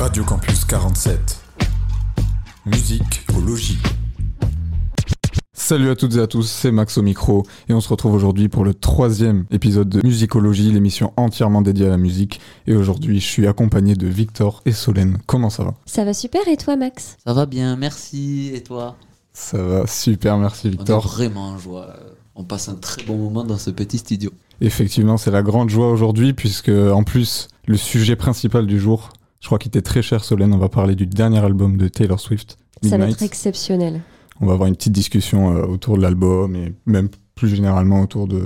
[0.00, 1.42] Radio Campus 47.
[2.64, 3.76] Musique au logis.
[5.52, 8.48] Salut à toutes et à tous, c'est Max au micro et on se retrouve aujourd'hui
[8.48, 12.40] pour le troisième épisode de Musicologie, l'émission entièrement dédiée à la musique.
[12.66, 15.18] Et aujourd'hui, je suis accompagné de Victor et Solène.
[15.26, 15.74] Comment ça va?
[15.84, 17.18] Ça va super et toi Max?
[17.22, 18.52] Ça va bien, merci.
[18.54, 18.96] Et toi?
[19.34, 21.06] Ça va super, merci On est Victor.
[21.06, 21.94] vraiment en joie.
[22.34, 24.30] On passe un très bon moment dans ce petit studio.
[24.62, 29.10] Effectivement, c'est la grande joie aujourd'hui puisque en plus, le sujet principal du jour,
[29.40, 32.20] je crois qu'il était très cher Solène, on va parler du dernier album de Taylor
[32.20, 34.00] Swift, Ça va être exceptionnel.
[34.40, 38.26] On va avoir une petite discussion euh, autour de l'album et même plus généralement autour
[38.26, 38.44] de,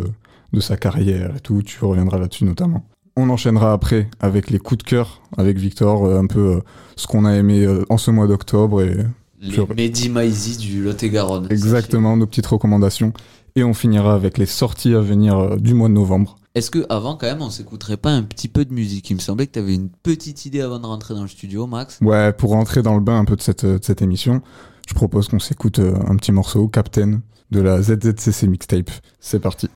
[0.52, 1.62] de sa carrière et tout.
[1.62, 2.84] Tu reviendras là-dessus notamment.
[3.16, 6.60] On enchaînera après avec les coups de cœur avec Victor, euh, un peu euh,
[6.96, 8.96] ce qu'on a aimé euh, en ce mois d'octobre et
[9.40, 11.46] Les Mehdi du Lot-et-Garonne.
[11.50, 13.12] exactement nos petites recommandations.
[13.56, 16.36] Et on finira avec les sorties à venir euh, du mois de novembre.
[16.54, 19.10] Est-ce que avant quand même on s'écouterait pas un petit peu de musique?
[19.10, 21.66] Il me semblait que tu avais une petite idée avant de rentrer dans le studio,
[21.66, 21.98] Max.
[22.00, 24.40] Ouais, pour rentrer dans le bain un peu de cette, euh, émission,
[24.86, 28.90] je propose qu'on s'écoute euh, un petit morceau, Captain, de la ZZCC Mixtape.
[29.18, 29.68] C'est parti.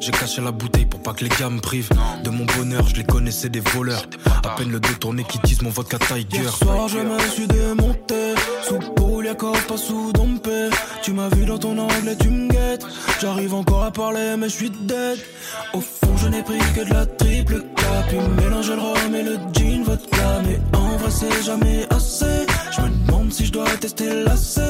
[0.00, 1.90] J'ai caché la bouteille pour pas que les gars me privent
[2.24, 2.86] de mon bonheur.
[2.88, 4.02] Je les connaissais des voleurs.
[4.44, 6.38] À peine le dos tourné qui tisse mon vodka Tiger.
[6.38, 8.34] Hier soir je me suis démonté
[8.66, 8.78] Sous
[9.36, 10.70] Pas sous Dompé
[11.02, 12.86] Tu m'as vu dans ton angle et tu me guettes.
[13.20, 15.18] J'arrive encore à parler mais je suis dead.
[15.74, 18.06] Au fond je n'ai pris que de la triple cap.
[18.08, 19.84] Puis mélanger le rhum et le gin.
[19.84, 22.46] Vodka Mais en vrai c'est jamais assez.
[22.74, 24.64] Je me demande si je dois tester l'AC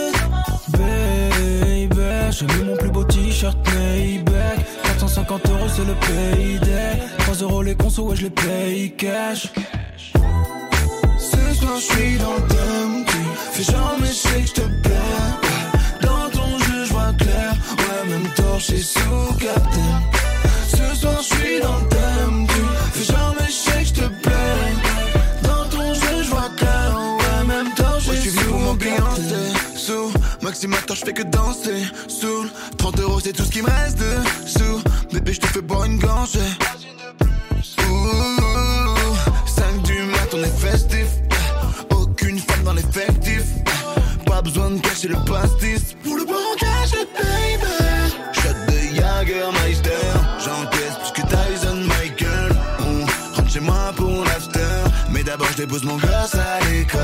[0.71, 4.59] Baby J'ai mis mon plus beau t-shirt Maybach.
[4.83, 6.99] 450 euros c'est le payday.
[7.19, 9.53] 3 euros les consos ouais je les paye cash.
[11.17, 13.09] Ce soir je suis dans le thème
[13.59, 14.08] fais jamais
[18.79, 20.03] torché sous captain
[20.69, 25.65] Ce soir je suis dans le thème Tu fais jamais que je te plais Dans
[25.69, 30.13] ton jeu je vois clair Ouais même Moi je suis venu pour sous m'ambiancer Sous
[30.43, 31.83] Maximateur je fais que danser.
[32.09, 32.47] Sous
[32.77, 35.99] 30 euros c'est tout ce qui me reste dessous Bébé je te fais boire une
[35.99, 36.41] gorgée
[37.79, 41.07] Ouh 5 du mat on est festif
[41.91, 43.43] Aucune femme dans l'effectif.
[44.27, 45.78] Pas besoin de cacher le pastis
[55.69, 57.01] dépose mon gosse à l'école.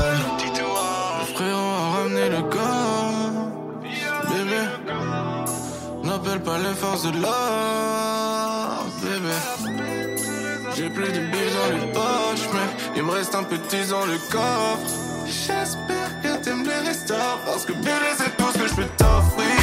[1.19, 3.51] Le frérot a ramené le corps.
[4.29, 4.61] Bébé
[6.03, 9.35] N'appelle pas les forces de l'ordre Bébé.
[10.75, 14.17] J'ai plus de billes dans les poches Mais il me reste un petit dans le
[14.31, 14.79] coffre.
[15.25, 17.13] J'espère que t'aimes les restos
[17.45, 19.54] Parce que bébé c'est tout ce que je peux t'offrir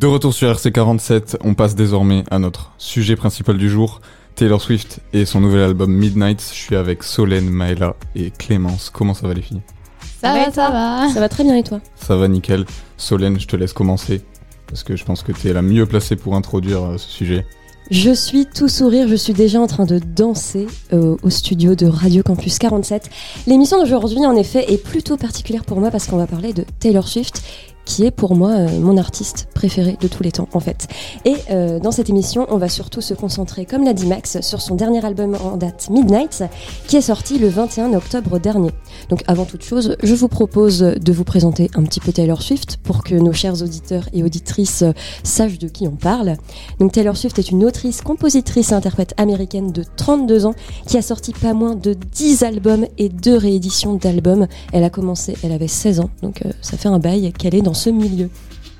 [0.00, 4.00] De retour sur RC47, on passe désormais à notre sujet principal du jour,
[4.34, 6.40] Taylor Swift et son nouvel album Midnight.
[6.40, 8.88] Je suis avec Solène, Maëla et Clémence.
[8.88, 9.60] Comment ça va les filles?
[10.22, 11.12] Ça va, ça va.
[11.12, 11.82] Ça va très bien et toi?
[11.96, 12.64] Ça va nickel.
[12.96, 14.22] Solène, je te laisse commencer
[14.68, 17.44] parce que je pense que tu es la mieux placée pour introduire euh, ce sujet.
[17.90, 21.86] Je suis tout sourire, je suis déjà en train de danser euh, au studio de
[21.86, 23.10] Radio Campus 47.
[23.48, 27.08] L'émission d'aujourd'hui, en effet, est plutôt particulière pour moi parce qu'on va parler de Taylor
[27.08, 27.42] Swift,
[27.90, 30.86] qui est pour moi euh, mon artiste préféré de tous les temps, en fait.
[31.24, 34.60] Et euh, dans cette émission, on va surtout se concentrer, comme l'a dit Max, sur
[34.60, 36.44] son dernier album en date, Midnight,
[36.86, 38.70] qui est sorti le 21 octobre dernier.
[39.08, 42.76] Donc avant toute chose, je vous propose de vous présenter un petit peu Taylor Swift
[42.76, 44.92] pour que nos chers auditeurs et auditrices euh,
[45.24, 46.36] sachent de qui on parle.
[46.78, 50.54] Donc Taylor Swift est une autrice, compositrice et interprète américaine de 32 ans
[50.86, 54.46] qui a sorti pas moins de 10 albums et 2 rééditions d'albums.
[54.72, 57.74] Elle a commencé, elle avait 16 ans, donc ça fait un bail qu'elle est dans
[57.88, 58.28] milieu.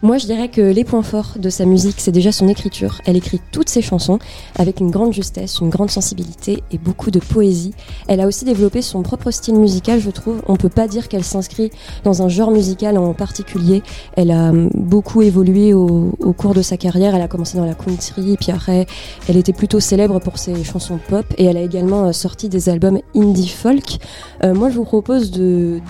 [0.02, 3.02] Moi, je dirais que les points forts de sa musique, c'est déjà son écriture.
[3.04, 4.18] Elle écrit toutes ses chansons
[4.56, 7.74] avec une grande justesse, une grande sensibilité et beaucoup de poésie.
[8.08, 10.40] Elle a aussi développé son propre style musical, je trouve.
[10.48, 11.70] On peut pas dire qu'elle s'inscrit
[12.02, 13.82] dans un genre musical en particulier.
[14.16, 17.14] Elle a hum, beaucoup évolué au, au cours de sa carrière.
[17.14, 18.86] Elle a commencé dans la country, puis après,
[19.28, 22.70] elle était plutôt célèbre pour ses chansons pop et elle a également euh, sorti des
[22.70, 23.98] albums indie folk.
[24.44, 25.82] Euh, moi, je vous propose de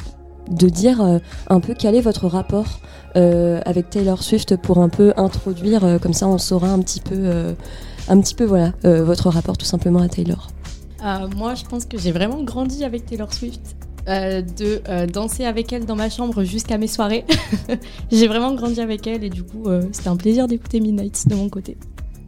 [0.51, 1.19] de dire euh,
[1.49, 2.81] un peu quel est votre rapport
[3.17, 7.01] euh, avec Taylor Swift pour un peu introduire, euh, comme ça on saura un petit
[7.01, 7.53] peu, euh,
[8.09, 10.49] un petit peu voilà, euh, votre rapport tout simplement à Taylor.
[11.05, 13.61] Euh, moi, je pense que j'ai vraiment grandi avec Taylor Swift.
[14.09, 17.25] euh, de euh, danser avec elle dans ma chambre jusqu'à mes soirées.
[18.11, 21.35] j'ai vraiment grandi avec elle et du coup, euh, c'était un plaisir d'écouter Midnight de
[21.35, 21.77] mon côté.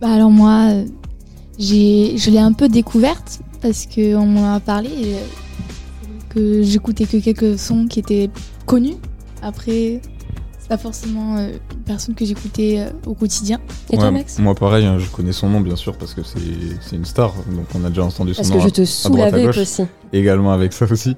[0.00, 0.68] Bah alors moi,
[1.58, 5.16] j'ai, je l'ai un peu découverte parce qu'on m'en a parlé et
[6.32, 8.30] que j'écoutais que quelques sons qui étaient
[8.66, 8.96] connus.
[9.42, 10.00] Après,
[10.58, 13.58] c'est pas forcément euh, une personne que j'écoutais euh, au quotidien.
[13.90, 14.38] Et toi, Max?
[14.38, 16.38] Moi, pareil, hein, je connais son nom, bien sûr, parce que c'est
[16.80, 18.56] c'est une star, donc on a déjà entendu son Parce nom.
[18.56, 19.82] que je à- te saoule avec aussi.
[20.12, 21.16] également avec ça aussi.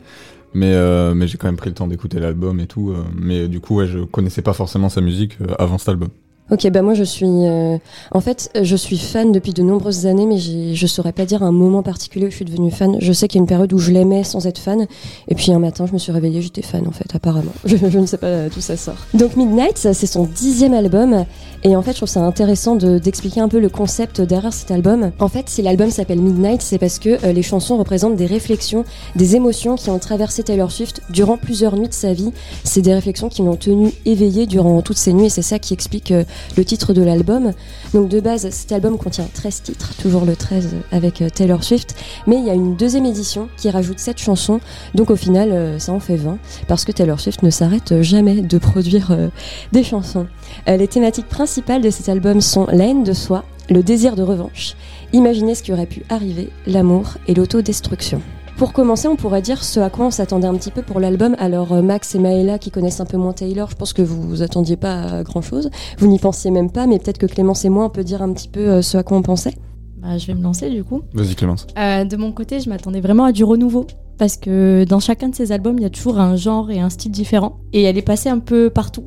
[0.57, 2.91] Mais, euh, mais j'ai quand même pris le temps d'écouter l'album et tout.
[2.91, 6.11] euh, mais du coup, ouais, je connaissais pas forcément sa musique euh, avant cet album.
[6.51, 7.79] Ok, bah moi je suis, euh,
[8.13, 11.53] en fait, je suis fan depuis de nombreuses années, mais je saurais pas dire un
[11.53, 12.97] moment particulier où je suis devenue fan.
[13.01, 14.87] Je sais qu'il y a une période où je l'aimais sans être fan,
[15.29, 17.51] et puis un matin je me suis réveillée, j'étais fan en fait, apparemment.
[17.65, 18.95] Je, je ne sais pas d'où ça sort.
[19.15, 21.25] Donc Midnight, c'est son dixième album,
[21.63, 24.71] et en fait je trouve ça intéressant de- d'expliquer un peu le concept derrière cet
[24.71, 25.13] album.
[25.21, 28.85] En fait, si l'album s'appelle Midnight, c'est parce que euh, les chansons représentent des réflexions,
[29.17, 32.33] des émotions qui ont traversé Taylor Swift durant plusieurs nuits de sa vie.
[32.65, 35.73] C'est des réflexions qui l'ont tenu éveillée durant toutes ces nuits, et c'est ça qui
[35.73, 36.25] explique euh,
[36.57, 37.53] le titre de l'album.
[37.93, 41.95] Donc de base, cet album contient 13 titres, toujours le 13 avec euh, Taylor Swift,
[42.27, 44.61] mais il y a une deuxième édition qui rajoute 7 chansons,
[44.95, 46.39] donc au final euh, ça en fait 20,
[46.69, 49.29] parce que Taylor Swift ne s'arrête jamais de produire euh,
[49.73, 50.27] des chansons.
[50.69, 54.23] Euh, les thématiques principales de cet album sont la haine de soi, le désir de
[54.23, 54.75] revanche,
[55.13, 58.21] imaginer ce qui aurait pu arriver, l'amour et l'autodestruction.
[58.57, 61.35] Pour commencer, on pourrait dire ce à quoi on s'attendait un petit peu pour l'album.
[61.39, 64.23] Alors euh, Max et Maëla qui connaissent un peu moins Taylor, je pense que vous
[64.23, 65.71] vous attendiez pas à grand chose.
[65.99, 68.33] Vous n'y pensiez même pas, mais peut-être que Clémence et moi, on peut dire un
[68.33, 69.55] petit peu euh, ce à quoi on pensait.
[70.01, 71.03] Bah, je vais me lancer du coup.
[71.15, 71.67] Vas-y, Clémence.
[71.77, 73.87] Euh, de mon côté, je m'attendais vraiment à du renouveau.
[74.19, 76.91] Parce que dans chacun de ses albums, il y a toujours un genre et un
[76.91, 77.59] style différent.
[77.73, 79.05] Et elle est passée un peu partout.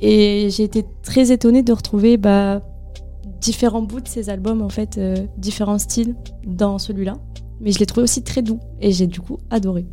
[0.00, 2.62] Et j'ai été très étonnée de retrouver bah,
[3.40, 6.14] différents bouts de ses albums, en fait, euh, différents styles
[6.46, 7.14] dans celui-là.
[7.60, 8.60] Mais je l'ai trouvé aussi très doux.
[8.80, 9.86] Et j'ai du coup adoré.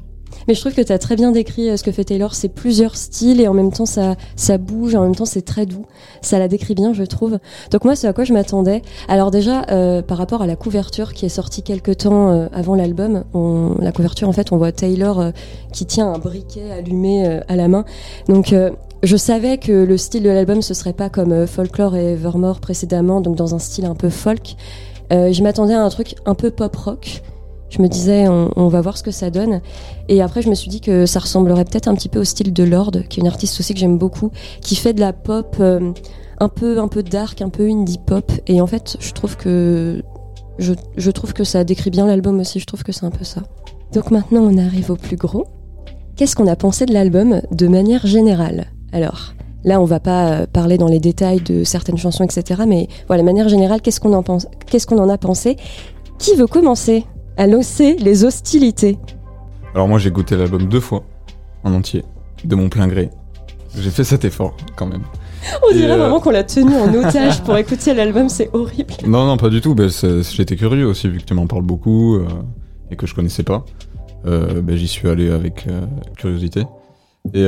[0.47, 2.35] Mais je trouve que tu as très bien décrit euh, ce que fait Taylor.
[2.35, 5.65] C'est plusieurs styles et en même temps ça, ça bouge, en même temps c'est très
[5.65, 5.85] doux.
[6.21, 7.39] Ça la décrit bien, je trouve.
[7.71, 8.81] Donc moi, c'est à quoi je m'attendais.
[9.07, 12.75] Alors déjà, euh, par rapport à la couverture qui est sortie quelques temps euh, avant
[12.75, 13.23] l'album,
[13.79, 15.31] la couverture en fait, on voit Taylor euh,
[15.71, 17.85] qui tient un briquet allumé à la main.
[18.27, 18.53] Donc
[19.03, 23.21] je savais que le style de l'album ce serait pas comme Folklore et Evermore précédemment,
[23.21, 24.55] donc dans un style un peu folk.
[25.11, 27.21] Je m'attendais à un truc un peu pop rock.
[27.69, 29.61] Je me disais, on, va voir ce que ça donne.
[30.07, 32.53] Et après, je me suis dit que ça ressemblerait peut-être un petit peu au style
[32.53, 34.31] de Lord, qui est une artiste aussi que j'aime beaucoup,
[34.61, 35.91] qui fait de la pop euh,
[36.39, 38.31] un peu, un peu dark, un peu indie pop.
[38.47, 40.01] Et en fait, je trouve que
[40.57, 42.59] je, trouve que ça décrit bien l'album aussi.
[42.59, 43.41] Je trouve que c'est un peu ça.
[43.93, 45.45] Donc maintenant, on arrive au plus gros.
[46.15, 48.67] Qu'est-ce qu'on a pensé de l'album de manière générale?
[48.91, 49.33] Alors.
[49.63, 52.61] Là, on va pas euh, parler dans les détails de certaines chansons, etc.
[52.65, 54.23] Mais voilà, de manière générale, qu'est-ce qu'on en
[54.67, 55.57] Qu'est-ce qu'on en a pensé?
[56.19, 57.05] Qui veut commencer?
[57.37, 58.97] À lancer les hostilités
[59.73, 61.03] Alors, moi, j'ai goûté l'album deux fois,
[61.63, 62.03] en entier,
[62.43, 63.09] de mon plein gré.
[63.77, 65.03] J'ai fait cet effort, quand même.
[65.69, 68.93] On dirait euh, vraiment qu'on l'a tenu en otage pour écouter l'album, c'est horrible.
[69.05, 69.75] Non, non, pas du tout.
[69.75, 72.25] bah, c'est- J'étais curieux aussi, vu que tu m'en parles beaucoup euh,
[72.89, 73.63] et que je connaissais pas.
[74.25, 75.67] Euh, bah, J'y suis allé avec
[76.17, 76.63] curiosité.
[77.33, 77.45] Et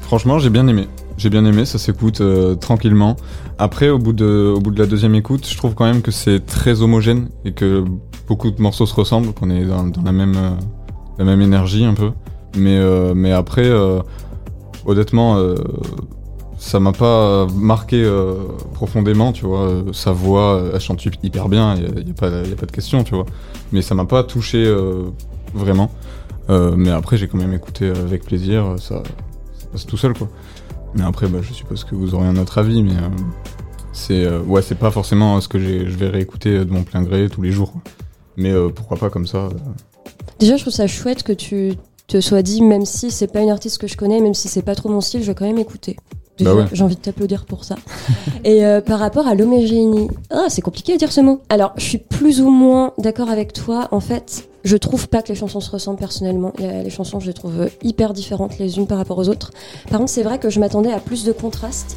[0.00, 0.88] franchement, j'ai bien aimé.
[1.20, 3.14] J'ai bien aimé, ça s'écoute euh, tranquillement.
[3.58, 6.10] Après, au bout, de, au bout de la deuxième écoute, je trouve quand même que
[6.10, 7.84] c'est très homogène et que
[8.26, 10.50] beaucoup de morceaux se ressemblent, qu'on est dans, la, même, euh,
[11.18, 12.12] la même énergie un peu.
[12.56, 13.70] Mais, euh, mais après,
[14.86, 15.36] honnêtement,
[16.56, 18.02] ça m'a pas marqué
[18.72, 19.84] profondément, tu vois.
[19.92, 23.04] Sa voix, elle chante hyper bien, il n'y a, pas- y a pas de question,
[23.04, 23.26] tu vois.
[23.72, 24.74] Mais ça m'a pas touché
[25.52, 25.90] vraiment.
[26.48, 29.02] Mais après, j'ai quand même écouté avec plaisir, ça,
[29.58, 30.28] ça passe tout seul, quoi.
[30.94, 33.08] Mais après, bah, je suppose que vous aurez un autre avis, mais euh,
[33.92, 37.28] c'est euh, ouais, c'est pas forcément ce que je vais réécouter de mon plein gré
[37.28, 37.72] tous les jours.
[38.36, 39.50] Mais euh, pourquoi pas comme ça euh,
[40.38, 41.74] Déjà, je trouve ça chouette que tu
[42.06, 44.62] te sois dit, même si c'est pas une artiste que je connais, même si c'est
[44.62, 45.96] pas trop mon style, je vais quand même écouter.
[46.38, 46.66] Déjà, Bah ouais.
[46.72, 47.76] J'ai envie de t'applaudir pour ça.
[48.44, 51.42] Et euh, par rapport à l'homogénéité, ah, c'est compliqué à dire ce mot.
[51.50, 53.88] Alors, je suis plus ou moins d'accord avec toi.
[53.90, 56.52] En fait, je trouve pas que les chansons se ressemblent personnellement.
[56.58, 59.50] Les chansons, je les trouve hyper différentes les unes par rapport aux autres.
[59.90, 61.96] Par contre, c'est vrai que je m'attendais à plus de contraste.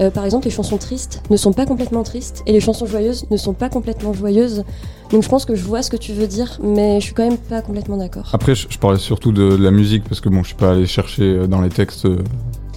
[0.00, 3.26] euh, par exemple, les chansons tristes ne sont pas complètement tristes et les chansons joyeuses
[3.30, 4.64] ne sont pas complètement joyeuses.
[5.10, 7.24] Donc je pense que je vois ce que tu veux dire, mais je suis quand
[7.28, 8.30] même pas complètement d'accord.
[8.32, 10.72] Après, je, je parlais surtout de, de la musique parce que bon, je suis pas
[10.72, 12.06] allé chercher euh, dans les textes.
[12.06, 12.22] euh,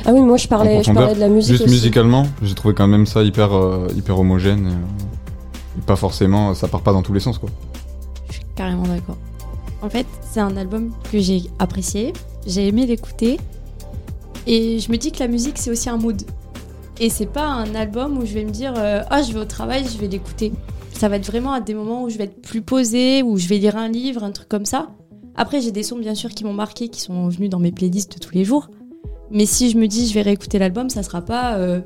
[0.05, 1.71] Ah oui, moi je parlais, je parlais de la musique Juste aussi.
[1.73, 4.67] musicalement, j'ai trouvé quand même ça hyper, euh, hyper homogène.
[4.67, 7.49] Et, euh, et pas forcément, ça part pas dans tous les sens quoi.
[8.55, 9.17] Carrément d'accord.
[9.81, 12.13] En fait, c'est un album que j'ai apprécié,
[12.47, 13.37] j'ai aimé l'écouter,
[14.47, 16.21] et je me dis que la musique c'est aussi un mood.
[16.99, 19.45] Et c'est pas un album où je vais me dire euh, ah je vais au
[19.45, 20.53] travail, je vais l'écouter.
[20.93, 23.47] Ça va être vraiment à des moments où je vais être plus posée, où je
[23.47, 24.89] vais lire un livre, un truc comme ça.
[25.35, 28.13] Après j'ai des sons bien sûr qui m'ont marqué, qui sont venus dans mes playlists
[28.13, 28.69] de tous les jours.
[29.31, 31.81] Mais si je me dis je vais réécouter l'album, ça sera pas euh,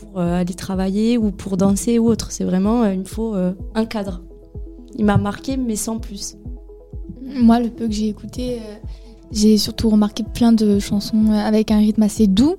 [0.00, 2.30] pour euh, aller travailler ou pour danser ou autre.
[2.32, 4.22] C'est vraiment il me faut un cadre.
[4.98, 6.36] Il m'a marqué mais sans plus.
[7.22, 8.74] Moi, le peu que j'ai écouté, euh,
[9.32, 12.56] j'ai surtout remarqué plein de chansons avec un rythme assez doux.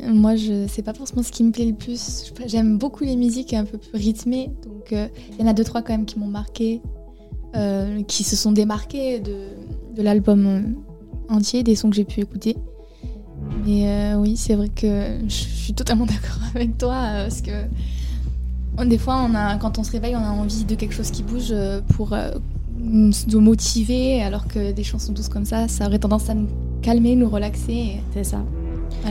[0.00, 2.32] Euh, Moi, je c'est pas forcément ce qui me plaît le plus.
[2.46, 5.64] J'aime beaucoup les musiques un peu plus rythmées, donc euh, il y en a deux
[5.64, 6.80] trois quand même qui m'ont marqué,
[8.08, 9.36] qui se sont démarqués de,
[9.94, 10.74] de l'album
[11.28, 12.56] entier, des sons que j'ai pu écouter.
[13.64, 17.52] Mais oui, c'est vrai que je suis totalement d'accord avec toi parce que
[18.82, 21.22] des fois, on a, quand on se réveille, on a envie de quelque chose qui
[21.22, 22.32] bouge euh, pour euh,
[22.78, 26.48] nous motiver, alors que des chansons douces comme ça, ça aurait tendance à nous
[26.82, 28.00] calmer, nous relaxer.
[28.12, 28.42] C'est ça.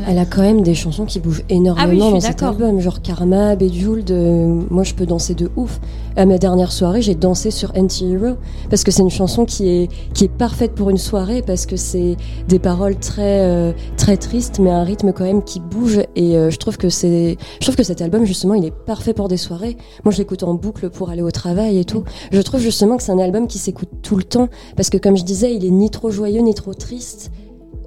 [0.07, 3.01] Elle a quand même des chansons qui bougent énormément Ah oui, dans cet album, genre
[3.01, 5.79] Karma, Bejeweled, euh, moi je peux danser de ouf.
[6.15, 8.35] À ma dernière soirée, j'ai dansé sur Anti-Hero
[8.69, 11.75] parce que c'est une chanson qui est qui est parfaite pour une soirée parce que
[11.75, 16.37] c'est des paroles très euh, très tristes mais un rythme quand même qui bouge et
[16.37, 19.27] euh, je trouve que c'est je trouve que cet album justement, il est parfait pour
[19.27, 19.77] des soirées.
[20.03, 22.03] Moi, je l'écoute en boucle pour aller au travail et tout.
[22.31, 25.17] Je trouve justement que c'est un album qui s'écoute tout le temps parce que comme
[25.17, 27.31] je disais, il est ni trop joyeux ni trop triste.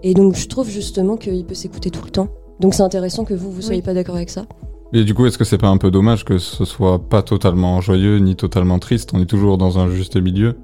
[0.03, 2.29] Et donc je trouve justement qu'il peut s'écouter tout le temps.
[2.61, 3.85] Donc c'est intéressant que vous, vous soyez Oui.
[3.85, 4.47] pas d'accord avec ça.
[4.93, 7.81] Et du coup, est-ce que c'est pas un peu dommage que ce soit pas totalement
[7.81, 9.11] joyeux ni totalement triste?
[9.15, 10.57] On est toujours dans un juste milieu.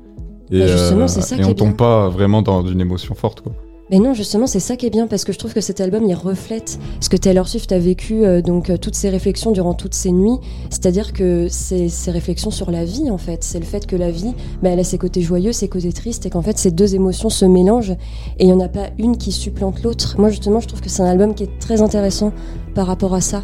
[0.51, 1.77] Et, Bah, justement, c'est ça et qui on est tombe bien.
[1.77, 3.41] pas vraiment dans une émotion forte.
[3.41, 3.53] Quoi.
[3.91, 6.05] Mais non, justement, c'est ça qui est bien parce que je trouve que cet album
[6.05, 9.75] il reflète ce que Taylor Swift a vécu, euh, donc euh, toutes ses réflexions durant
[9.75, 10.39] toutes ces nuits.
[10.71, 13.45] C'est-à-dire que c'est ses réflexions sur la vie en fait.
[13.45, 16.25] C'est le fait que la vie, bah, elle a ses côtés joyeux, ses côtés tristes
[16.27, 17.97] et qu'en fait ces deux émotions se mélangent
[18.39, 20.15] et il n'y en a pas une qui supplante l'autre.
[20.19, 22.33] Moi justement, je trouve que c'est un album qui est très intéressant
[22.75, 23.43] par rapport à ça.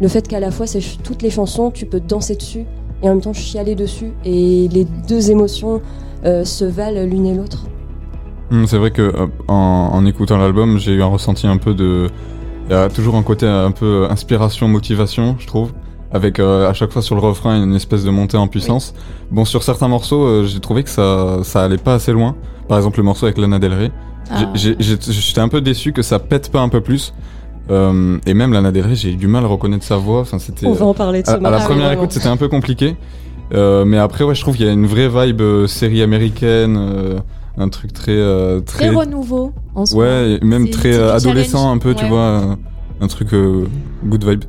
[0.00, 2.66] Le fait qu'à la fois, c'est toutes les chansons, tu peux danser dessus
[3.02, 5.80] et en même temps chialer dessus et les deux émotions
[6.24, 7.66] euh, se valent l'une et l'autre.
[8.50, 11.74] Hum, c'est vrai que euh, en, en écoutant l'album, j'ai eu un ressenti un peu
[11.74, 12.08] de.
[12.68, 15.72] Il y a toujours un côté un peu inspiration, motivation, je trouve.
[16.10, 18.94] Avec euh, à chaque fois sur le refrain une espèce de montée en puissance.
[19.30, 22.34] Bon, sur certains morceaux, euh, j'ai trouvé que ça, ça allait pas assez loin.
[22.66, 23.90] Par exemple, le morceau avec Lana Del Rey.
[24.30, 24.50] Ah.
[24.54, 27.12] J'étais un peu déçu que ça pète pas un peu plus.
[27.70, 30.20] Euh, et même Lana Del Rey, j'ai eu du mal à reconnaître sa voix.
[30.20, 30.66] Enfin, c'était.
[30.66, 32.48] On va en parler de À, ce à la morceau, première écoute, c'était un peu
[32.48, 32.96] compliqué.
[33.54, 37.18] Euh, mais après, ouais, je trouve qu'il y a une vraie vibe série américaine, euh,
[37.58, 40.04] un truc très, euh, Très très, renouveau en soi.
[40.04, 41.76] ouais, même très euh, adolescent challenge.
[41.76, 42.10] un peu, tu Ouais.
[42.10, 42.54] vois, euh,
[43.00, 43.66] un truc euh,
[44.04, 44.44] good vibe.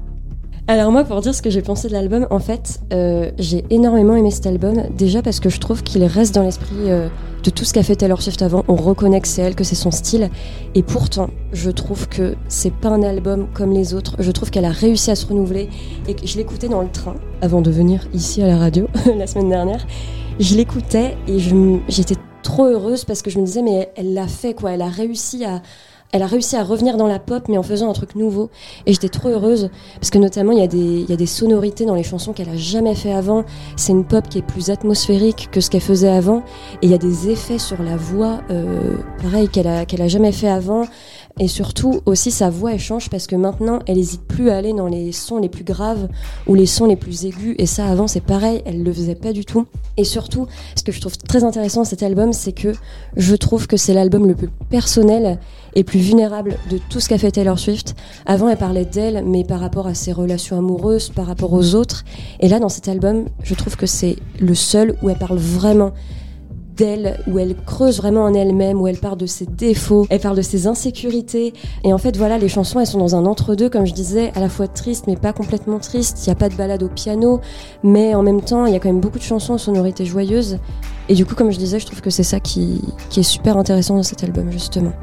[0.67, 4.15] Alors moi, pour dire ce que j'ai pensé de l'album, en fait, euh, j'ai énormément
[4.15, 4.83] aimé cet album.
[4.95, 7.07] Déjà parce que je trouve qu'il reste dans l'esprit euh,
[7.43, 8.63] de tout ce qu'a fait Taylor Swift avant.
[8.67, 10.29] On reconnaît que c'est elle, que c'est son style.
[10.75, 14.15] Et pourtant, je trouve que c'est pas un album comme les autres.
[14.19, 15.69] Je trouve qu'elle a réussi à se renouveler.
[16.07, 18.85] Et que je l'écoutais dans le train avant de venir ici à la radio
[19.17, 19.87] la semaine dernière.
[20.39, 21.39] Je l'écoutais et
[21.87, 24.71] j'étais trop heureuse parce que je me disais mais elle l'a fait quoi.
[24.71, 25.61] Elle a réussi à
[26.11, 28.49] elle a réussi à revenir dans la pop mais en faisant un truc nouveau.
[28.85, 31.85] Et j'étais trop heureuse parce que notamment, il y, a des, y a des sonorités
[31.85, 33.43] dans les chansons qu'elle a jamais fait avant.
[33.75, 36.43] C'est une pop qui est plus atmosphérique que ce qu'elle faisait avant.
[36.81, 40.07] Et il y a des effets sur la voix, euh, pareil, qu'elle a, qu'elle a
[40.07, 40.85] jamais fait avant.
[41.39, 44.73] Et surtout, aussi, sa voix, elle change parce que maintenant, elle hésite plus à aller
[44.73, 46.09] dans les sons les plus graves
[46.47, 47.55] ou les sons les plus aigus.
[47.57, 49.65] Et ça, avant, c'est pareil, elle le faisait pas du tout.
[49.95, 52.73] Et surtout, ce que je trouve très intéressant cet album, c'est que
[53.15, 55.39] je trouve que c'est l'album le plus personnel
[55.75, 57.95] et plus vulnérable de tout ce qu'a fait Taylor Swift.
[58.25, 62.03] Avant, elle parlait d'elle, mais par rapport à ses relations amoureuses, par rapport aux autres.
[62.41, 65.93] Et là, dans cet album, je trouve que c'est le seul où elle parle vraiment
[66.79, 70.37] d'elle, où elle creuse vraiment en elle-même, où elle parle de ses défauts, elle parle
[70.37, 71.53] de ses insécurités.
[71.83, 74.39] Et en fait, voilà, les chansons, elles sont dans un entre-deux, comme je disais, à
[74.39, 76.25] la fois triste, mais pas complètement triste.
[76.25, 77.41] Il n'y a pas de balade au piano,
[77.83, 80.57] mais en même temps, il y a quand même beaucoup de chansons aux sonorités joyeuses.
[81.09, 83.57] Et du coup, comme je disais, je trouve que c'est ça qui, qui est super
[83.57, 84.93] intéressant dans cet album, justement.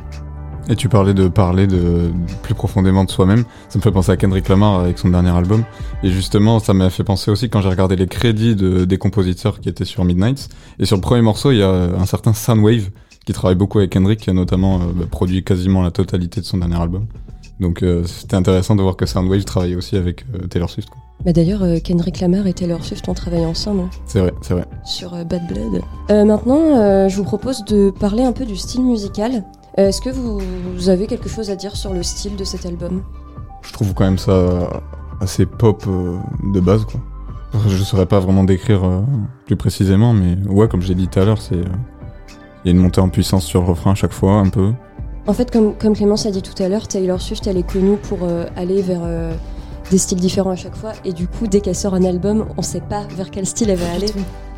[0.68, 2.10] Et tu parlais de parler de
[2.42, 3.44] plus profondément de soi-même.
[3.68, 5.64] Ça me fait penser à Kendrick Lamar avec son dernier album.
[6.02, 9.60] Et justement, ça m'a fait penser aussi quand j'ai regardé les crédits de, des compositeurs
[9.60, 10.48] qui étaient sur Midnight.
[10.80, 12.90] Et sur le premier morceau, il y a un certain Soundwave
[13.26, 16.46] qui travaille beaucoup avec Kendrick, qui a notamment euh, bah, produit quasiment la totalité de
[16.46, 17.06] son dernier album.
[17.60, 20.90] Donc euh, c'était intéressant de voir que Soundwave travaillait aussi avec euh, Taylor Swift.
[20.90, 20.98] quoi.
[21.24, 24.66] Bah d'ailleurs, Kendrick Lamar et Taylor Swift ont travaillé ensemble hein, C'est vrai, c'est vrai.
[24.84, 25.80] sur Bad Blood.
[26.26, 29.42] Maintenant, je vous propose de parler un peu du style musical.
[29.78, 30.40] Euh, Est-ce que vous,
[30.74, 33.02] vous avez quelque chose à dire sur le style de cet album?
[33.62, 34.82] Je trouve quand même ça
[35.20, 36.16] assez pop euh,
[36.52, 37.00] de base, quoi.
[37.68, 39.00] Je saurais pas vraiment décrire euh,
[39.46, 42.78] plus précisément, mais ouais, comme j'ai dit tout à l'heure, c'est il y a une
[42.78, 44.72] montée en puissance sur le refrain à chaque fois, un peu.
[45.26, 47.96] En fait, comme, comme Clémence a dit tout à l'heure, Taylor Swift, elle est connue
[47.96, 49.02] pour euh, aller vers
[49.90, 50.92] des styles différents à chaque fois.
[51.04, 53.78] Et du coup, dès qu'elle sort un album, on sait pas vers quel style elle
[53.78, 54.08] va aller.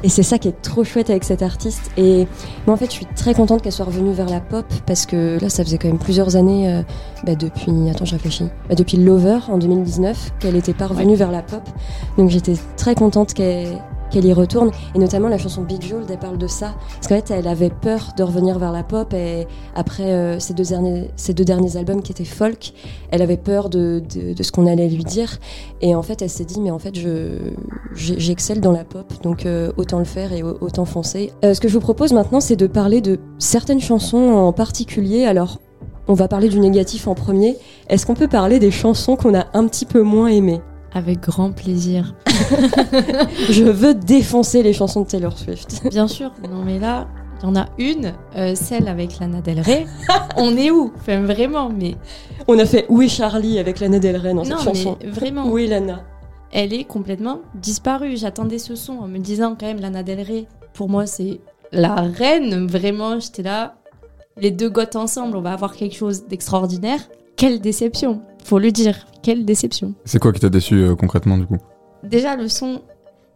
[0.04, 1.90] Et c'est ça qui est trop chouette avec cette artiste.
[1.96, 2.26] Et
[2.66, 5.40] moi, en fait, je suis très contente qu'elle soit revenue vers la pop parce que
[5.40, 6.82] là, ça faisait quand même plusieurs années euh,
[7.24, 7.72] bah, depuis.
[7.90, 8.46] Attends, je réfléchis.
[8.68, 11.62] Bah, depuis Lover en 2019 qu'elle était pas revenue vers la pop.
[12.16, 13.78] Donc j'étais très contente qu'elle
[14.10, 16.74] qu'elle y retourne et notamment la chanson Bejeweled elle parle de ça.
[16.94, 20.54] Parce qu'en fait elle avait peur de revenir vers la pop et après euh, ces
[20.54, 22.72] deux derniers albums qui étaient folk
[23.10, 24.02] elle avait peur de,
[24.34, 25.38] de, ce qu'on allait lui dire.
[25.80, 26.94] Et en fait elle s'est dit mais en fait
[27.94, 31.32] j'excelle dans la pop donc euh, autant le faire et au- autant foncer.
[31.44, 35.24] Euh, ce que je vous propose maintenant c'est de parler de certaines chansons en particulier.
[35.24, 35.58] Alors
[36.10, 37.56] on va parler du négatif en premier.
[37.88, 40.60] Est-ce qu'on peut parler des chansons qu'on a un petit peu moins aimées?
[40.94, 42.14] Avec grand plaisir.
[43.50, 46.32] je veux défoncer les chansons de Taylor Swift Bien sûr.
[46.50, 47.08] Non, mais là,
[47.40, 49.86] il y en a une, euh, celle avec Lana Del Rey.
[50.36, 50.92] On est où?
[50.96, 51.96] Enfin, vraiment, mais.
[52.46, 54.96] On a fait Où est Charlie avec Lana Del Rey dans non, cette chanson.
[55.02, 55.46] mais vraiment.
[55.48, 56.04] Où est Lana
[56.52, 58.16] Elle est complètement disparue.
[58.16, 61.40] J'attendais ce son en me disant, quand même, Lana Del Rey, pour moi, c'est
[61.70, 62.66] la reine.
[62.66, 63.74] Vraiment, j'étais là.
[64.40, 67.00] Les deux goths ensemble, on va avoir quelque chose d'extraordinaire.
[67.36, 69.06] Quelle déception, faut le dire.
[69.22, 69.94] Quelle déception.
[70.04, 71.58] C'est quoi qui t'a déçu euh, concrètement du coup?
[72.02, 72.80] Déjà, le son,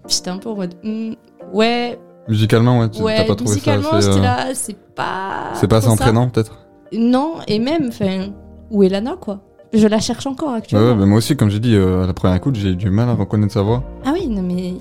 [0.09, 1.13] j'étais un peu en mode, hmm,
[1.53, 4.77] ouais, Musicalement, ouais, tu t'as ouais, pas trouvé ça musicalement, assez, j'étais euh, là, c'est
[4.95, 5.51] pas.
[5.55, 6.03] C'est pas assez trop ça.
[6.05, 6.67] entraînant peut-être?
[6.93, 8.29] Non, et même, enfin,
[8.71, 9.41] où est Lana, quoi?
[9.73, 10.91] Je la cherche encore Ouais, actuellement.
[10.91, 12.91] ouais, bah moi aussi, comme j'ai dit euh, à la première écoute, j'ai eu du
[12.91, 13.83] mal à reconnaître sa voix.
[14.05, 14.75] Ah oui, non, mais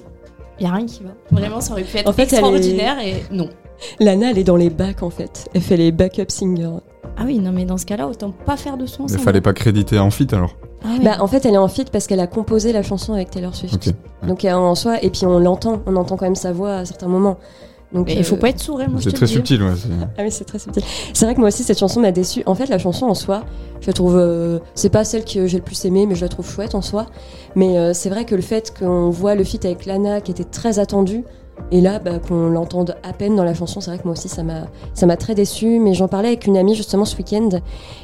[0.59, 1.11] y a rien qui va.
[1.31, 3.49] Vraiment, ça aurait pu être En fait, elle est- extraordinaire et non.
[3.99, 5.49] Lana, elle est dans les bacs en fait.
[5.53, 6.79] Elle fait les backup singers.
[7.17, 9.53] Ah oui, non, mais dans ce cas-là, autant pas faire de son Il fallait pas
[9.53, 10.55] créditer en fit alors.
[10.83, 11.03] Ah oui.
[11.03, 13.53] Bah, en fait, elle est en feat parce qu'elle a composé la chanson avec Taylor
[13.53, 13.75] Swift.
[13.75, 13.93] Ok.
[14.27, 16.85] Donc euh, en soi, et puis on l'entend, on entend quand même sa voix à
[16.85, 17.37] certains moments.
[17.93, 19.73] Donc il faut pas être sourd, hein, moi C'est très subtil, ouais.
[19.75, 20.81] c'est- Ah oui, c'est très subtil.
[21.13, 22.41] C'est vrai que moi aussi, cette chanson m'a déçue.
[22.45, 23.43] En fait, la chanson en soi,
[23.81, 24.15] je la trouve.
[24.17, 26.81] euh, c'est pas celle que j'ai le plus aimée, mais je la trouve chouette en
[26.81, 27.07] soi.
[27.55, 30.45] Mais euh, c'est vrai que le fait qu'on voit le feat avec Lana qui était
[30.45, 31.25] très attendu,
[31.71, 34.27] et là, bah, qu'on l'entende à peine dans la chanson, c'est vrai que moi aussi,
[34.27, 35.79] ça m'a, ça m'a très déçue.
[35.79, 37.49] Mais j'en parlais avec une amie justement ce week-end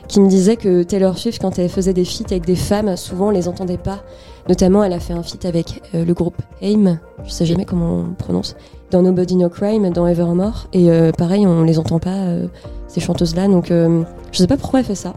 [0.07, 3.27] qui me disait que Taylor Swift, quand elle faisait des feats avec des femmes, souvent
[3.27, 3.99] on les entendait pas.
[4.47, 8.05] Notamment, elle a fait un feat avec euh, le groupe AIM, je sais jamais comment
[8.09, 8.55] on prononce,
[8.91, 10.67] dans Nobody No Crime, dans Evermore.
[10.71, 12.47] Et euh, pareil, on les entend pas, euh,
[12.87, 13.49] ces chanteuses-là.
[13.49, 14.05] Donc, je
[14.37, 15.13] sais pas pourquoi elle fait ça.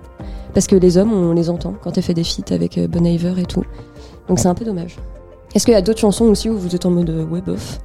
[0.53, 3.35] Parce que les hommes, on les entend quand elle fait des feats avec Bon Iver
[3.38, 3.62] et tout.
[4.26, 4.96] Donc, c'est un peu dommage.
[5.55, 7.79] Est-ce qu'il y a d'autres chansons aussi où vous êtes en mode web off?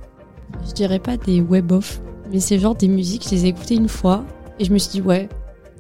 [0.67, 2.01] Je dirais pas des web-off,
[2.31, 4.23] mais c'est genre des musiques, je les ai écoutées une fois
[4.59, 5.29] et je me suis dit, ouais,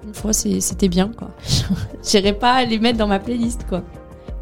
[0.05, 1.31] une fois c'était bien, quoi.
[2.03, 3.81] J'irais pas les mettre dans ma playlist, quoi.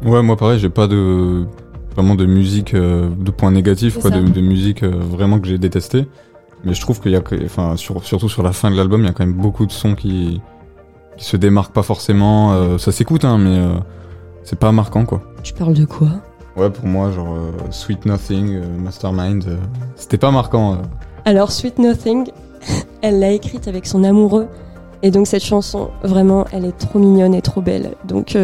[0.04, 1.46] Ouais, moi pareil, j'ai pas de
[1.94, 5.58] vraiment de musique euh, de points négatifs, quoi, de, de musique euh, vraiment que j'ai
[5.58, 6.06] détesté.
[6.64, 9.02] Mais je trouve qu'il y a, que- enfin, sur- surtout sur la fin de l'album,
[9.02, 10.40] il y a quand même beaucoup de sons qui,
[11.16, 12.52] qui se démarquent pas forcément.
[12.54, 13.74] euh, ça s'écoute, hein, mais euh,
[14.42, 15.22] c'est pas marquant, quoi.
[15.42, 16.08] Tu parles de quoi?
[16.56, 19.56] Ouais, pour moi, genre euh, Sweet Nothing, euh, Mastermind, euh,
[19.96, 20.78] c'était pas marquant.
[21.24, 22.30] Alors, Sweet Nothing,
[23.02, 24.46] elle l'a écrite avec son amoureux.
[25.02, 27.94] Et donc, cette chanson, vraiment, elle est trop mignonne et trop belle.
[28.06, 28.38] Donc,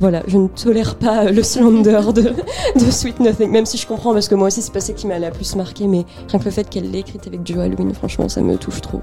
[0.00, 3.50] voilà, je ne tolère pas le slander de, Sweet Nothing.
[3.50, 5.54] Même si je comprends, parce que moi aussi, c'est pas ça qui m'a la plus
[5.54, 5.86] marqué.
[5.86, 8.80] Mais rien que le fait qu'elle l'ait écrite avec Joe Halloween, franchement, ça me touche
[8.80, 9.00] trop.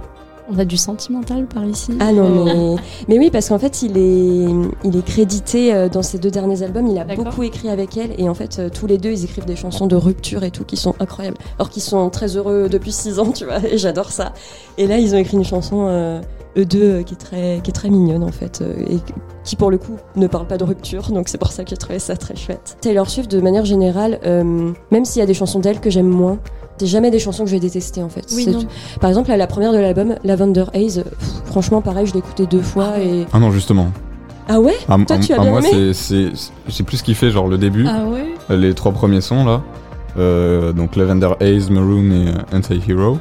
[0.50, 1.94] On a du sentimental par ici.
[2.00, 2.76] Ah non, mais,
[3.08, 4.48] mais oui, parce qu'en fait, il est,
[4.84, 6.88] il est crédité euh, dans ses deux derniers albums.
[6.88, 8.14] Il a beaucoup écrit avec elle.
[8.20, 10.64] Et en fait, euh, tous les deux, ils écrivent des chansons de rupture et tout
[10.64, 11.38] qui sont incroyables.
[11.58, 13.64] Alors qu'ils sont très heureux depuis six ans, tu vois.
[13.66, 14.34] Et j'adore ça.
[14.78, 16.22] Et là, ils ont écrit une chanson, euh,
[16.58, 18.62] eux deux, qui est, très, qui est très mignonne, en fait.
[18.88, 19.00] et
[19.46, 21.12] qui, pour le coup, ne parle pas de rupture.
[21.12, 22.78] Donc c'est pour ça que j'ai trouvé ça très chouette.
[22.82, 26.10] Taylor Swift, de manière générale, euh, même s'il y a des chansons d'elle que j'aime
[26.10, 26.40] moins,
[26.78, 28.26] c'est jamais des chansons que je vais détester, en fait.
[28.36, 28.48] Oui,
[29.00, 32.46] par exemple, à la première de l'album, Lavender Haze, pff, franchement, pareil, je l'ai écouté
[32.46, 33.26] deux fois et.
[33.34, 33.92] Ah non, justement.
[34.48, 37.02] Ah ouais Ah, Toi, ah, tu as ah, bien moi, aimé c'est, c'est, j'ai plus
[37.02, 39.62] kiffé genre le début, Ah ouais euh, les trois premiers sons là,
[40.18, 43.18] Euh, donc Lavender Haze, Maroon et Anti-Hero.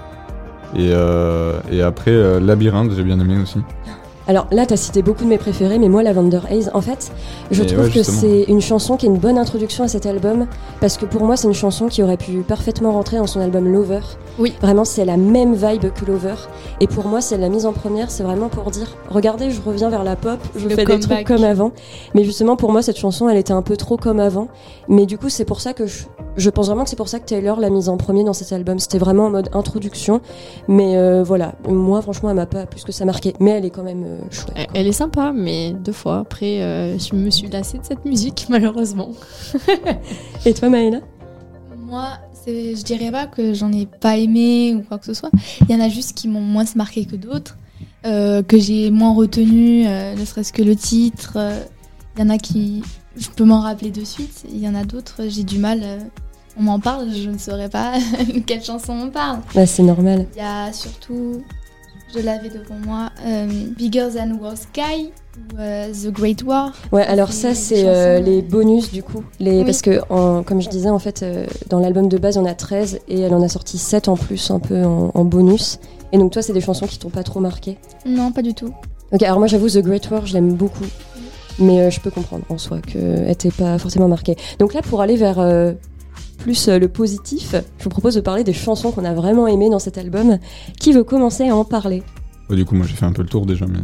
[0.77, 3.59] Et, euh, et après euh, Labyrinthe, j'ai bien aimé aussi.
[4.27, 7.13] Alors là, t'as cité beaucoup de mes préférés, mais moi, Lavender Haze, en fait,
[7.51, 10.07] je Et trouve ouais, que c'est une chanson qui est une bonne introduction à cet
[10.07, 10.47] album,
[10.81, 13.71] parce que pour moi, c'est une chanson qui aurait pu parfaitement rentrer dans son album
[13.71, 14.01] Lover.
[14.39, 14.55] Oui.
[14.63, 16.35] Vraiment, c'est la même vibe que Lover.
[16.81, 19.91] Et pour moi, c'est la mise en première, c'est vraiment pour dire, regardez, je reviens
[19.91, 21.25] vers la pop, je Le fais des comeback.
[21.27, 21.73] trucs comme avant.
[22.15, 24.49] Mais justement, pour moi, cette chanson, elle était un peu trop comme avant.
[24.89, 26.05] Mais du coup, c'est pour ça que je,
[26.37, 28.53] je pense vraiment que c'est pour ça que Taylor l'a mise en premier dans cet
[28.53, 28.79] album.
[28.79, 30.21] C'était vraiment en mode introduction.
[30.67, 33.35] Mais euh, voilà, moi, franchement, elle m'a pas plus que ça marqué.
[33.39, 34.14] Mais elle est quand même euh.
[34.55, 34.67] Elle- quoi.
[34.75, 36.19] Elle est sympa, mais deux fois.
[36.21, 39.11] Après, euh, je me suis lassée de cette musique, malheureusement.
[40.47, 41.01] Et toi, Maëla
[41.79, 42.09] Moi,
[42.47, 45.31] je dirais pas que j'en ai pas aimé ou quoi que ce soit.
[45.69, 47.57] Il y en a juste qui m'ont moins marqué que d'autres,
[48.07, 51.35] euh, que j'ai moins retenu, euh, ne serait-ce que le titre.
[51.37, 51.61] euh,
[52.17, 52.83] Il y en a qui.
[53.17, 54.45] Je peux m'en rappeler de suite.
[54.51, 55.81] Il y en a d'autres, j'ai du mal.
[55.83, 55.99] euh,
[56.57, 57.95] on m'en parle, je ne saurais pas
[58.47, 59.39] quelle chanson on parle.
[59.55, 60.27] Bah, c'est normal.
[60.37, 61.43] Il y a surtout,
[62.15, 63.47] je l'avais devant moi, euh,
[63.77, 66.73] Bigger Than War Sky ou euh, The Great War.
[66.93, 69.25] Ouais, alors ça, c'est euh, les bonus du coup.
[69.41, 69.59] Les...
[69.59, 69.65] Oui.
[69.65, 71.25] Parce que, en- comme je disais, en fait,
[71.69, 74.09] dans l'album de base, il y en a 13 et elle en a sorti 7
[74.09, 75.79] en plus, un peu en, en bonus.
[76.13, 77.77] Et donc, toi, c'est des chansons qui t'ont pas trop marqué?
[78.07, 78.73] Non, pas du tout.
[79.13, 80.85] Ok, alors moi, j'avoue, The Great War, je l'aime beaucoup.
[81.61, 84.37] Mais je peux comprendre en soi qu'elle t'ait pas forcément marquée.
[84.59, 85.39] Donc là, pour aller vers
[86.45, 89.71] plus euh, le positif, je vous propose de parler des chansons qu'on a vraiment aimées
[89.71, 90.39] dans cet album.
[90.79, 92.03] Qui veut commencer à en parler?
[92.51, 93.79] Ouais, du coup, moi j'ai fait un peu le tour déjà, mais.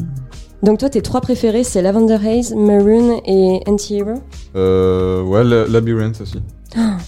[0.62, 4.20] Donc toi, tes trois préférés, c'est Lavender Haze, Maroon et Anti-Hero?
[4.56, 6.42] Euh, ouais, la- Labyrinth aussi.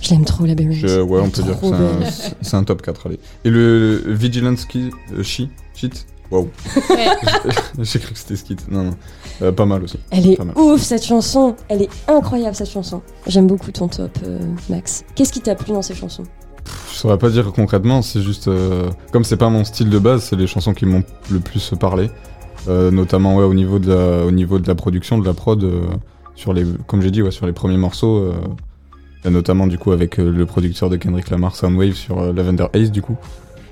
[0.00, 0.74] Je l'aime trop, la Berry.
[0.74, 1.66] Je- ouais, on peut dire que
[2.40, 3.18] c'est un, top 4, allez.
[3.44, 5.42] Et le, Vigilance Ski, euh, She,
[5.74, 6.48] Shit Waouh.
[7.78, 8.56] J'ai cru que c'était Skit.
[8.70, 8.94] Non, non.
[9.42, 9.98] Euh, pas mal aussi.
[10.10, 10.56] Elle est mal.
[10.56, 13.02] ouf cette chanson, elle est incroyable cette chanson.
[13.26, 14.38] J'aime beaucoup ton top, euh,
[14.70, 15.04] Max.
[15.14, 16.24] Qu'est-ce qui t'a plu dans ces chansons?
[16.90, 18.48] Je saurais pas dire concrètement, c'est juste.
[18.48, 21.74] euh, comme c'est pas mon style de base, c'est les chansons qui m'ont le plus
[21.78, 22.10] parlé.
[22.68, 25.62] Euh, notamment ouais, au, niveau de la, au niveau de la production, de la prod.
[26.34, 28.32] sur les, comme j'ai dit, ouais, sur les premiers morceaux.
[29.24, 33.02] et notamment du coup avec le producteur de Kendrick Lamar, Soundwave, sur Lavender Haze, du
[33.02, 33.18] coup.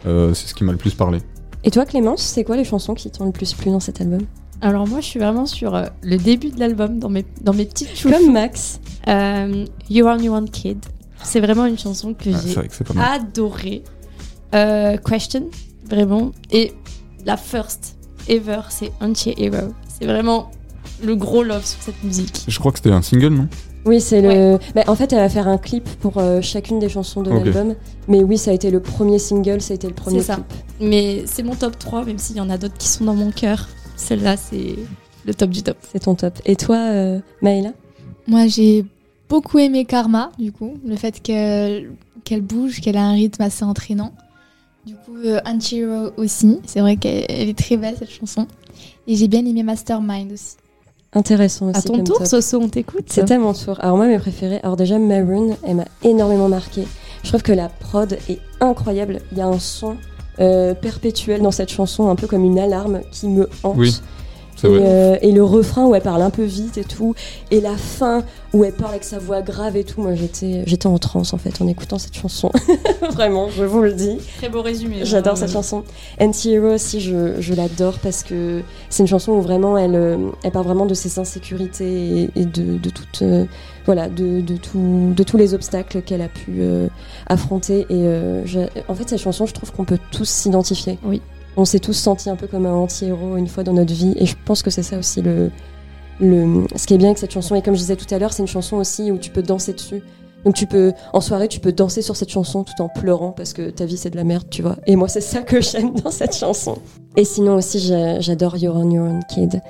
[0.07, 1.21] Euh, c'est ce qui m'a le plus parlé.
[1.65, 4.21] Et toi Clémence, c'est quoi les chansons qui t'ont le plus plu dans cet album
[4.63, 7.67] Alors moi, je suis vraiment sur euh, le début de l'album, dans mes, dans mes
[7.67, 8.11] petites chouchous.
[8.11, 8.81] Comme Max.
[9.09, 10.85] Euh, You Are New One Kid.
[11.23, 13.83] C'est vraiment une chanson que Ah, j'ai adorée.
[14.55, 15.49] Euh, Question,
[15.85, 16.33] vraiment.
[16.51, 16.73] Et
[17.27, 17.97] la first
[18.29, 19.75] ever, c'est Anti-Hero.
[19.87, 20.51] C'est vraiment
[21.05, 22.45] le gros love sur cette musique.
[22.49, 23.49] Je crois que c'était un single, non?
[23.87, 24.59] Oui, c'est le.
[24.75, 27.75] Bah, en fait, elle va faire un clip pour euh, chacune des chansons de l'album.
[28.09, 30.35] Mais oui, ça a été le premier single, ça a été le premier C'est ça.
[30.35, 30.47] clip.
[30.81, 33.31] Mais c'est mon top 3, même s'il y en a d'autres qui sont dans mon
[33.31, 33.69] cœur.
[33.97, 34.77] Celle-là, c'est
[35.25, 35.77] le top du top.
[35.93, 36.39] C'est ton top.
[36.45, 37.71] Et toi, euh, Maëla?
[38.27, 38.85] Moi, j'ai
[39.29, 41.87] beaucoup aimé Karma, du coup, le fait qu'elle
[42.43, 44.13] bouge, qu'elle a un rythme assez entraînant.
[44.87, 48.47] Du coup, euh, Anti-Hero aussi, c'est vrai qu'elle elle est très belle cette chanson.
[49.07, 50.57] Et j'ai bien aimé Mastermind aussi.
[51.13, 51.79] Intéressant aussi.
[51.79, 52.27] À ton comme tour, top.
[52.27, 53.05] Soso, on t'écoute.
[53.07, 53.77] C'était à mon tour.
[53.81, 54.61] Alors moi, mes préférés.
[54.63, 56.87] Alors déjà, Maroon, elle m'a énormément marqué.
[57.23, 59.21] Je trouve que la prod est incroyable.
[59.33, 59.97] Il y a un son
[60.39, 63.75] euh, perpétuel dans cette chanson, un peu comme une alarme qui me hante.
[63.77, 64.01] Oui,
[64.65, 64.81] Et, vrai.
[64.85, 67.15] euh, et le refrain où elle parle un peu vite et tout,
[67.51, 70.87] et la fin où elle parle avec sa voix grave et tout, moi j'étais j'étais
[70.89, 72.51] en transe en fait en écoutant cette chanson.
[73.13, 74.19] Vraiment, je vous le dis.
[74.39, 74.99] Très beau résumé.
[75.03, 75.85] J'adore cette chanson.
[76.21, 80.51] Anti-Hero aussi, je, je l'adore parce que c'est une chanson où vraiment elle, euh, elle
[80.53, 83.45] parle vraiment de ses insécurités et, et de, de toute, euh,
[83.87, 86.89] voilà, de, de, tout, de tous les obstacles qu'elle a pu euh,
[87.29, 87.81] affronter.
[87.89, 90.99] Et euh, je- en fait, cette chanson, je trouve qu'on peut tous s'identifier.
[91.05, 91.23] Oui.
[91.57, 94.15] On s'est tous sentis un peu comme un anti-héros une fois dans notre vie.
[94.17, 95.51] Et je pense que c'est ça aussi le,
[96.21, 97.55] le, ce qui est bien avec cette chanson.
[97.55, 99.73] Et comme je disais tout à l'heure, c'est une chanson aussi où tu peux danser
[99.73, 100.03] dessus.
[100.45, 103.53] Donc tu peux, en soirée, tu peux danser sur cette chanson tout en pleurant parce
[103.53, 104.77] que ta vie c'est de la merde, tu vois.
[104.87, 106.79] Et moi c'est ça que j'aime dans cette chanson.
[107.17, 109.61] Et sinon aussi j'a- j'adore You're on Your Own Kid.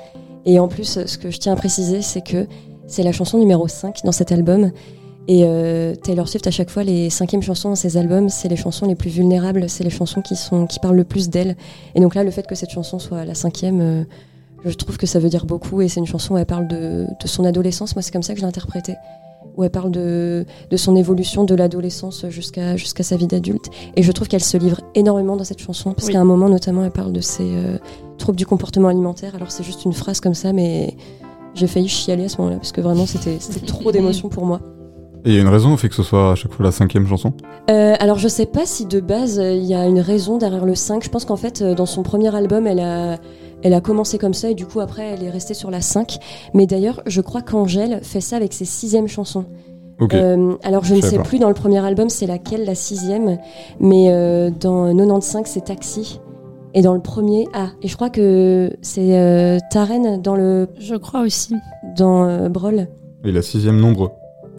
[0.46, 2.46] Et en plus, ce que je tiens à préciser, c'est que
[2.86, 4.70] c'est la chanson numéro 5 dans cet album.
[5.28, 8.56] Et euh, Taylor Swift, à chaque fois, les cinquièmes chansons dans ses albums, c'est les
[8.56, 11.56] chansons les plus vulnérables, c'est les chansons qui, sont, qui parlent le plus d'elle.
[11.94, 14.02] Et donc là, le fait que cette chanson soit la cinquième, euh,
[14.64, 15.82] je trouve que ça veut dire beaucoup.
[15.82, 17.94] Et c'est une chanson où elle parle de, de son adolescence.
[17.94, 18.94] Moi, c'est comme ça que je l'ai interprétée.
[19.56, 23.66] Où elle parle de, de son évolution de l'adolescence jusqu'à jusqu'à sa vie d'adulte.
[23.96, 25.92] Et je trouve qu'elle se livre énormément dans cette chanson.
[25.92, 26.12] Parce Oui.
[26.14, 27.78] qu'à un moment, notamment, elle parle de ses euh,
[28.18, 29.34] troubles du comportement alimentaire.
[29.34, 30.94] Alors, c'est juste une phrase comme ça, mais
[31.54, 32.56] j'ai failli chialer à ce moment-là.
[32.56, 34.60] Parce que vraiment, c'était c'était trop d'émotions pour moi.
[35.24, 36.72] Et il y a une raison au fait que ce soit à chaque fois la
[36.72, 37.32] cinquième chanson?
[37.70, 40.64] Euh, alors je sais pas si de base euh, il y a une raison derrière
[40.64, 41.04] le 5.
[41.04, 43.16] Je pense qu'en fait euh, dans son premier album elle a,
[43.62, 46.18] elle a commencé comme ça et du coup après elle est restée sur la 5.
[46.54, 49.44] Mais d'ailleurs je crois qu'Angèle fait ça avec ses sixièmes chansons.
[50.00, 50.14] Ok.
[50.14, 51.22] Euh, alors je ne Je sais pas.
[51.24, 53.36] plus dans le premier album c'est laquelle la sixième,
[53.78, 56.20] mais euh, dans 95 c'est Taxi.
[56.72, 60.94] Et dans le premier, ah, et je crois que c'est euh, Taren dans le Je
[60.94, 61.56] crois aussi.
[61.96, 62.86] dans euh, Brawl.
[63.24, 64.10] Et la sixième nombreux.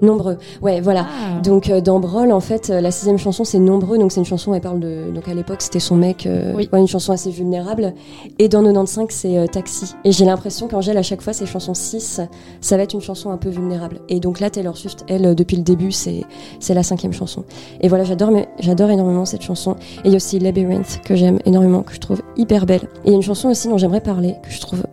[0.01, 0.37] Nombreux.
[0.61, 1.05] Ouais, voilà.
[1.07, 1.39] Ah.
[1.41, 4.25] Donc euh, dans Brawl, en fait, euh, la sixième chanson c'est Nombreux, donc c'est une
[4.25, 6.67] chanson, elle parle de, donc à l'époque c'était son mec, euh, Oui.
[6.73, 7.93] ouais, une chanson assez vulnérable.
[8.39, 9.93] Et dans 95 c'est euh, Taxi.
[10.03, 12.21] Et j'ai l'impression qu'Angèle à chaque fois ses chansons 6,
[12.61, 13.99] ça va être une chanson un peu vulnérable.
[14.09, 16.23] Et donc là Taylor Swift, elle depuis le début c'est
[16.69, 17.43] la cinquième chanson.
[17.81, 19.75] Et voilà, j'adore énormément cette chanson.
[20.03, 22.83] Et il y a aussi Labyrinth que j'aime énormément, que je trouve hyper belle.
[23.05, 24.83] Et il y a une chanson aussi dont j'aimerais parler que je trouve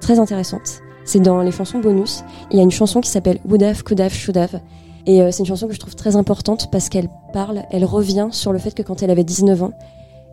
[0.00, 0.80] très intéressante.
[1.10, 2.22] C'est dans les chansons bonus.
[2.52, 4.60] Il y a une chanson qui s'appelle Would Have, Could Have, Should Have.
[5.06, 8.28] Et euh, c'est une chanson que je trouve très importante parce qu'elle parle, elle revient
[8.30, 9.72] sur le fait que quand elle avait 19 ans,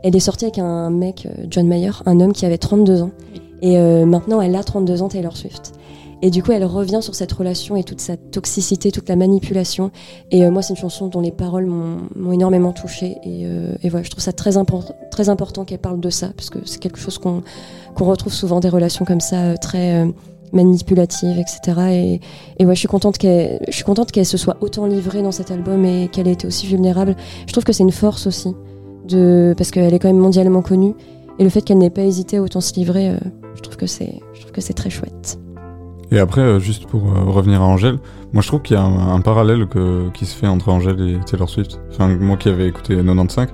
[0.04, 3.10] elle est sortie avec un mec, euh, John Mayer, un homme qui avait 32 ans.
[3.64, 5.74] Et euh, maintenant, elle a 32 ans, Taylor Swift.
[6.22, 9.90] Et du coup, elle revient sur cette relation et toute sa toxicité, toute la manipulation.
[10.30, 13.18] Et euh, moi, c'est une chanson dont les paroles m'ont énormément touchée.
[13.24, 14.52] Et, euh, et voilà, je trouve ça très,
[15.10, 17.42] très important qu'elle parle de ça, parce que c'est quelque chose qu'on
[18.00, 20.08] retrouve souvent, des relations comme ça, très
[20.54, 21.82] manipulatives, etc.
[21.92, 22.22] Et,
[22.60, 25.32] et ouais, je suis contente qu'elle, je suis contente qu'elle se soit autant livrée dans
[25.32, 27.16] cet album et qu'elle ait été aussi vulnérable.
[27.48, 28.56] Je trouve que c'est une force aussi,
[29.08, 30.94] de, parce qu'elle est quand même mondialement connue.
[31.40, 33.18] Et le fait qu'elle n'ait pas hésité à autant se livrer, euh,
[33.56, 35.40] je trouve que c'est, je trouve que c'est très chouette.
[36.12, 37.98] Et après, euh, juste pour euh, revenir à Angèle,
[38.34, 41.20] moi je trouve qu'il y a un, parallèle que, qui se fait entre Angèle et
[41.26, 41.80] Taylor Swift.
[41.92, 43.48] Enfin, moi qui avais écouté 95,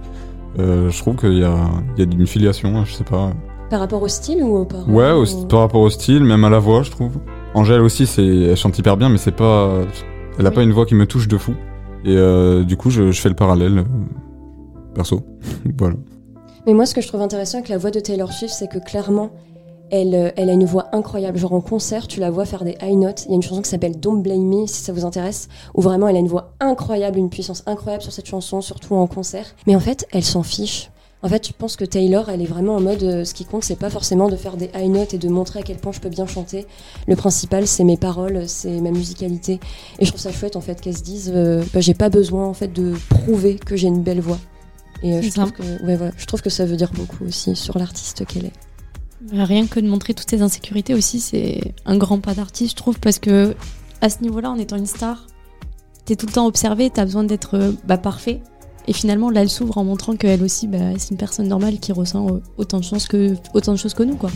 [0.59, 1.55] euh, je trouve qu'il y a,
[1.97, 3.31] il y a une filiation, hein, je sais pas.
[3.73, 6.43] Par rapport au style ou au paroles Ouais, au- ou- par rapport au style, même
[6.45, 7.13] à la voix, je trouve.
[7.55, 9.79] Angèle aussi, c'est, elle chante hyper bien, mais c'est pas,
[10.37, 10.55] elle a Oui.
[10.55, 11.53] pas une voix qui me touche de fou.
[12.05, 13.83] Et euh, du coup, je, je fais le parallèle, euh,
[14.93, 15.21] perso.
[15.79, 15.95] voilà.
[16.67, 18.77] Mais moi, ce que je trouve intéressant avec la voix de Taylor Swift, c'est que
[18.77, 19.31] clairement,
[19.89, 21.39] elle, euh, elle a une voix incroyable.
[21.39, 23.23] Genre en concert, tu la vois faire des high notes.
[23.25, 25.81] Il y a une chanson qui s'appelle Don't Blame Me, si ça vous intéresse, où
[25.81, 29.47] vraiment elle a une voix incroyable, une puissance incroyable sur cette chanson, surtout en concert.
[29.65, 30.91] Mais en fait, elle s'en fiche.
[31.23, 33.63] En fait, je pense que Taylor, elle est vraiment en mode euh, ce qui compte,
[33.63, 36.01] c'est pas forcément de faire des high notes et de montrer à quel point je
[36.01, 36.67] peux bien chanter.
[37.07, 39.61] Le principal, c'est mes paroles, c'est ma musicalité.
[39.99, 42.45] Et je trouve ça chouette en fait qu'elle se dise, euh, bah, j'ai pas besoin
[42.45, 44.39] en fait de prouver que j'ai une belle voix.
[45.01, 47.55] Et euh, je trouve que, ouais, voilà, je trouve que ça veut dire beaucoup aussi
[47.55, 48.53] sur l'artiste qu'elle est.
[49.31, 52.75] Bah, Rien que de montrer toutes ces insécurités aussi, c'est un grand pas d'artiste, je
[52.75, 53.55] trouve, parce que
[54.01, 55.27] à ce niveau-là, en étant une star,
[56.03, 58.41] t'es tout le temps observé, t'as besoin d'être euh, bah, parfait.
[58.87, 61.91] Et finalement, là, elle s'ouvre en montrant qu'elle aussi, bah, c'est une personne normale qui
[61.91, 64.29] ressent autant de choses que autant de choses que nous, quoi.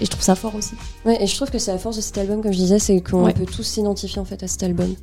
[0.00, 0.74] Et je trouve ça fort aussi.
[1.04, 3.00] Ouais, et je trouve que c'est la force de cet album, comme je disais, c'est
[3.00, 3.32] qu'on Ouais.
[3.32, 4.94] peut tous s'identifier en fait à cet album.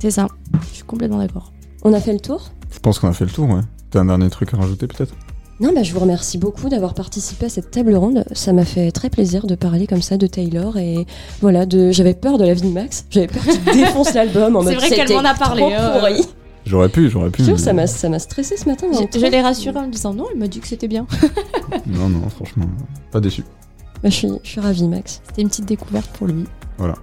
[0.00, 0.26] C'est ça.
[0.70, 1.52] Je suis complètement d'accord.
[1.84, 2.50] On a fait le tour?
[2.72, 3.60] Je pense qu'on a fait le tour, ouais.
[3.90, 5.14] T'as un dernier truc à rajouter peut-être?
[5.60, 8.24] Non, bah, je vous remercie beaucoup d'avoir participé à cette table ronde.
[8.32, 11.06] Ça m'a fait très plaisir de parler comme ça de Taylor et
[11.42, 11.90] voilà, de...
[11.90, 13.04] j'avais peur de la vie de Max.
[13.10, 15.98] J'avais peur qu'il défonce l'album en C'est mode vrai qu'elle m'en a parlé, trop euh.
[15.98, 16.26] pourri.
[16.70, 17.42] J'aurais pu, j'aurais pu.
[17.42, 17.56] Mais-
[17.88, 18.86] ça m'a stressé ce matin.
[18.92, 21.06] Je, je l'ai rassurée en me disant non, elle m'a dit que c'était bien.
[21.86, 22.66] Non, non, franchement,
[23.10, 23.42] pas déçu.
[24.02, 25.20] Bah, je, suis, je suis ravie, Max.
[25.26, 26.44] C'était une petite découverte pour lui.
[26.78, 26.94] Voilà.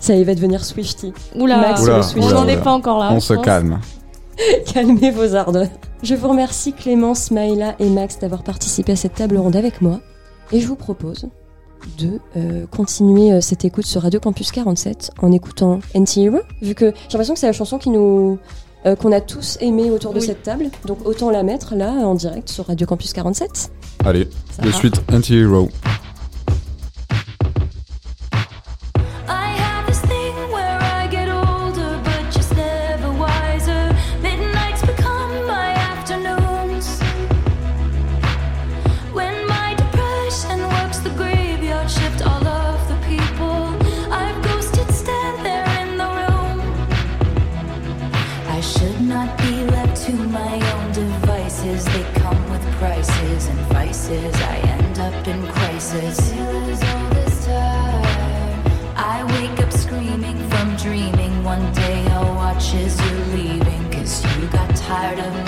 [0.00, 1.12] Ça, il va devenir Swifty.
[1.36, 2.28] Oula, Max, Oula, le on Swifty.
[2.28, 3.10] oula, n'en est pas encore là.
[3.12, 3.44] On se pense.
[3.44, 3.80] calme.
[4.72, 5.68] Calmez vos ardeurs.
[6.02, 10.00] Je vous remercie Clémence, Maïla et Max d'avoir participé à cette table ronde avec moi.
[10.52, 11.26] Et je vous propose
[11.98, 16.74] de euh, continuer euh, cette écoute sur Radio Campus 47 en écoutant NT Hero, vu
[16.74, 18.38] que j'ai l'impression que c'est la chanson qui nous
[18.86, 20.26] euh, qu'on a tous aimé autour de Oui.
[20.26, 20.66] cette table.
[20.86, 23.70] Donc autant la mettre là en direct sur Radio Campus 47.
[24.04, 24.76] Allez, Ça de va.
[24.76, 25.68] suite, Anti-Hero.
[65.16, 65.43] part of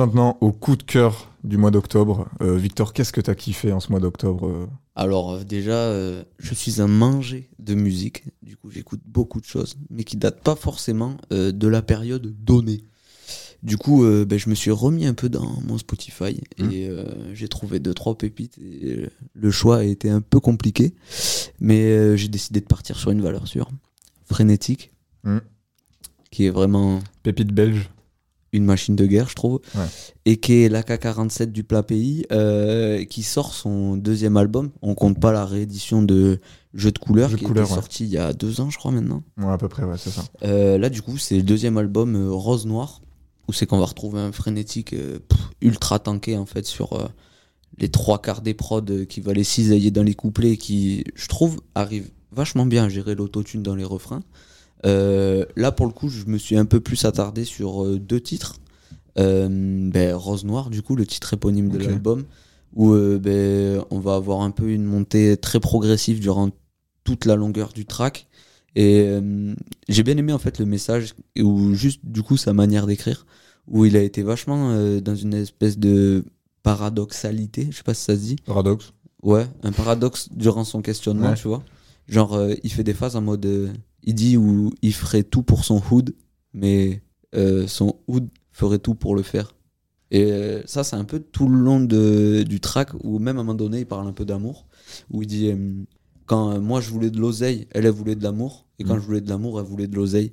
[0.00, 2.26] maintenant au coup de cœur du mois d'octobre.
[2.40, 6.24] Euh, Victor, qu'est-ce que t'as kiffé en ce mois d'octobre euh Alors euh, déjà, euh,
[6.38, 8.24] je suis un manger de musique.
[8.42, 12.84] Du coup, j'écoute beaucoup de choses, mais qui datent pas forcément de la période donnée.
[13.62, 17.46] Du coup, ben, je me suis remis un peu dans mon Spotify et euh, j'ai
[17.46, 18.56] trouvé deux trois pépites.
[18.56, 20.94] Et, le choix a été un peu compliqué,
[21.60, 23.68] mais j'ai décidé de partir sur une valeur sûre,
[24.24, 24.92] frénétique,
[25.24, 25.42] Mhm.
[26.30, 27.90] qui est vraiment Pépite belge.
[28.52, 29.84] Une machine de guerre, je trouve, Ouais.
[30.24, 34.70] et qui est l'AK-47 du plat pays, euh, qui sort son deuxième album.
[34.82, 36.40] On compte pas la réédition de
[36.74, 37.80] Jeu de couleurs, Jeu de qui couleurs, était ouais.
[37.80, 39.22] sorti il y a deux ans, je crois maintenant.
[39.38, 40.24] Ouais, à peu près, ouais, c'est ça.
[40.44, 43.02] Euh, là, du coup, c'est le deuxième album euh, Rose Noire,
[43.48, 47.10] où c'est qu'on va retrouver un frénétique pff, ultra tanké en fait sur
[47.78, 51.60] les trois quarts des prods qui va les cisailler dans les couplets, qui, je trouve,
[51.74, 54.22] arrive vachement bien à gérer l'autotune dans les refrains.
[54.86, 58.20] Euh, là, pour le coup, je me suis un peu plus attardé sur euh, deux
[58.20, 58.56] titres.
[59.18, 59.48] Euh,
[59.90, 62.24] ben, Rose Noire, du coup, le titre éponyme de l'album,
[62.74, 66.50] où ben, on va avoir un peu une montée très progressive durant
[67.04, 68.26] toute la longueur du track.
[68.76, 69.52] Et euh,
[69.88, 73.26] j'ai bien aimé en fait le message, ou juste du coup sa manière d'écrire,
[73.66, 76.24] où il a été vachement euh, dans une espèce de
[76.62, 78.36] paradoxalité, je sais pas si ça se dit.
[78.46, 78.92] Paradoxe.
[79.22, 81.34] Ouais, un paradoxe durant son questionnement, Ouais.
[81.34, 81.62] tu vois.
[82.06, 83.72] Genre, euh, il fait des phases en mode.
[84.02, 86.14] Il dit où il ferait tout pour son hood,
[86.54, 87.02] mais
[87.34, 89.54] euh, son hood ferait tout pour le faire.
[90.10, 93.40] Et euh, ça, c'est un peu tout le long de, du track, où même à
[93.40, 94.66] un moment donné, il parle un peu d'amour,
[95.10, 95.72] où il dit euh,
[96.26, 99.00] Quand moi je voulais de l'oseille, elle, elle voulait de l'amour, et quand Mm.
[99.00, 100.30] je voulais de l'amour, elle voulait de l'oseille.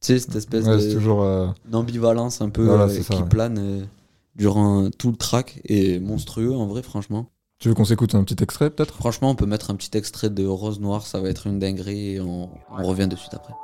[0.00, 3.28] Tu sais, cette espèce Ouais, euh, d'ambivalence un peu Voilà, c'est ça, qui ouais.
[3.28, 3.88] plane
[4.36, 7.30] durant tout le track, et monstrueux en vrai, franchement.
[7.58, 8.94] Tu veux qu'on s'écoute un petit extrait, peut-être?
[8.94, 12.16] Franchement, on peut mettre un petit extrait de Rose Noire, ça va être une dinguerie
[12.16, 13.54] et on, on revient de suite après.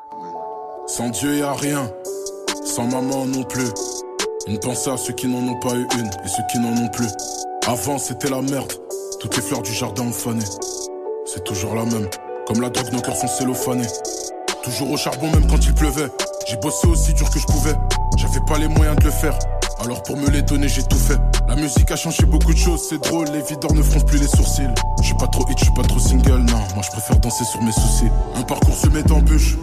[0.87, 1.93] Sans Dieu y a rien,
[2.65, 3.69] sans maman non plus.
[4.47, 6.89] Une pensée à ceux qui n'en ont pas eu une et ceux qui n'en ont
[6.89, 7.09] plus.
[7.67, 8.73] Avant c'était la merde,
[9.21, 10.45] toutes les fleurs du jardin ont fané.
[11.27, 12.09] C'est toujours la même,
[12.47, 13.87] comme la drogue nos cœurs sont cellophanés.
[14.65, 16.09] Toujours au charbon même quand il pleuvait.
[16.49, 17.75] J'ai bossé aussi dur que je pouvais,
[18.17, 19.39] j'avais pas les moyens de le faire.
[19.81, 21.19] Alors pour me les donner j'ai tout fait.
[21.49, 24.29] La musique a changé beaucoup de choses, c'est drôle, les videurs ne froncent plus les
[24.29, 24.69] sourcils.
[25.03, 27.63] Je pas trop hit, je suis pas trop single, non, moi je préfère danser sur
[27.63, 28.09] mes soucis.
[28.37, 29.57] Un parcours semé d'embûches.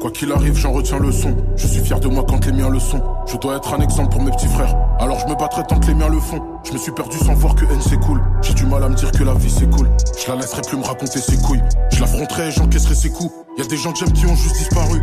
[0.00, 1.36] Quoi qu'il arrive, j'en retiens le son.
[1.54, 3.00] Je suis fier de moi quand les miens le sont.
[3.26, 4.74] Je dois être un exemple pour mes petits frères.
[4.98, 6.42] Alors je me battrai tant que les miens le font.
[6.64, 8.20] Je me suis perdu sans voir que haine c'est cool.
[8.42, 9.88] J'ai du mal à me dire que la vie c'est cool.
[10.20, 11.62] Je la laisserai plus me raconter ses couilles.
[11.92, 13.30] Je l'affronterai et j'encaisserai ses coups.
[13.58, 15.00] Y a des gens que j'aime qui ont juste disparu.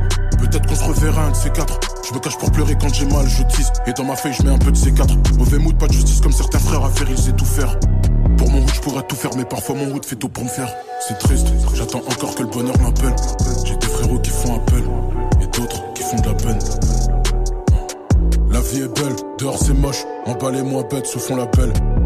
[0.49, 1.79] Peut-être qu'on se reverra un de ces quatre.
[2.07, 3.71] Je me cache pour pleurer quand j'ai mal, je tease.
[3.85, 5.13] Et dans ma feuille, je mets un peu de ces quatre.
[5.37, 7.79] Mauvais mood, pas de justice comme certains frères à faire, ils tout faire.
[8.35, 10.49] Pour mon hood, je pourrais tout faire, mais parfois mon hood fait tout pour me
[10.49, 10.73] faire.
[11.07, 13.15] C'est triste, j'attends encore que le bonheur m'appelle.
[13.63, 14.83] J'ai des frérots qui font appel,
[15.39, 16.59] et d'autres qui font de la peine.
[18.51, 21.47] La vie est belle, dehors c'est moche, emballez-moi bête, se font la.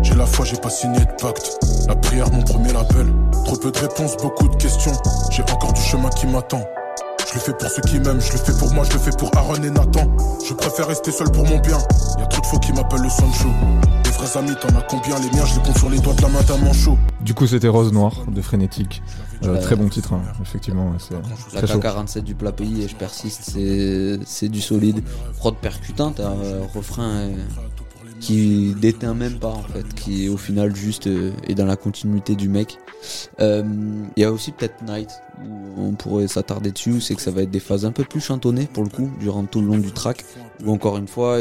[0.01, 1.59] J'ai la foi, j'ai pas signé de pacte.
[1.87, 3.07] La prière, mon premier label.
[3.45, 4.93] Trop peu de réponses, beaucoup de questions.
[5.31, 6.61] J'ai encore du chemin qui m'attend.
[7.33, 9.11] Je le fais pour ceux qui m'aiment, je le fais pour moi, je le fais
[9.17, 10.05] pour Aaron et Nathan.
[10.47, 11.79] Je préfère rester seul pour mon bien.
[12.19, 13.49] Y a trop de faux qui m'appellent le Sancho.
[14.03, 16.21] Des vrais amis, t'en as combien Les miens, je les compte sur les doigts de
[16.21, 16.95] la main d'un manchot.
[17.21, 19.01] Du coup, c'était Rose Noire de Frénétique.
[19.45, 19.59] Euh, Ouais.
[19.59, 20.91] très bon titre, hein, effectivement.
[20.91, 21.15] ouais, c'est
[21.55, 21.79] La très chaud.
[21.79, 25.03] K47 du plat pays et je persiste, c'est c'est du solide.
[25.39, 26.35] Prod percutante, un
[26.73, 27.35] refrain euh,
[28.23, 32.35] qui déteint même pas en fait, qui au final juste euh, est dans la continuité
[32.35, 32.77] du mec.
[33.41, 33.63] Euh,
[34.15, 35.09] Il y a aussi peut-être Night
[35.45, 38.21] où on pourrait s'attarder dessus, c'est que ça va être des phases un peu plus
[38.21, 40.23] chantonnées pour le coup durant tout le long du track.
[40.63, 41.39] Où encore une fois,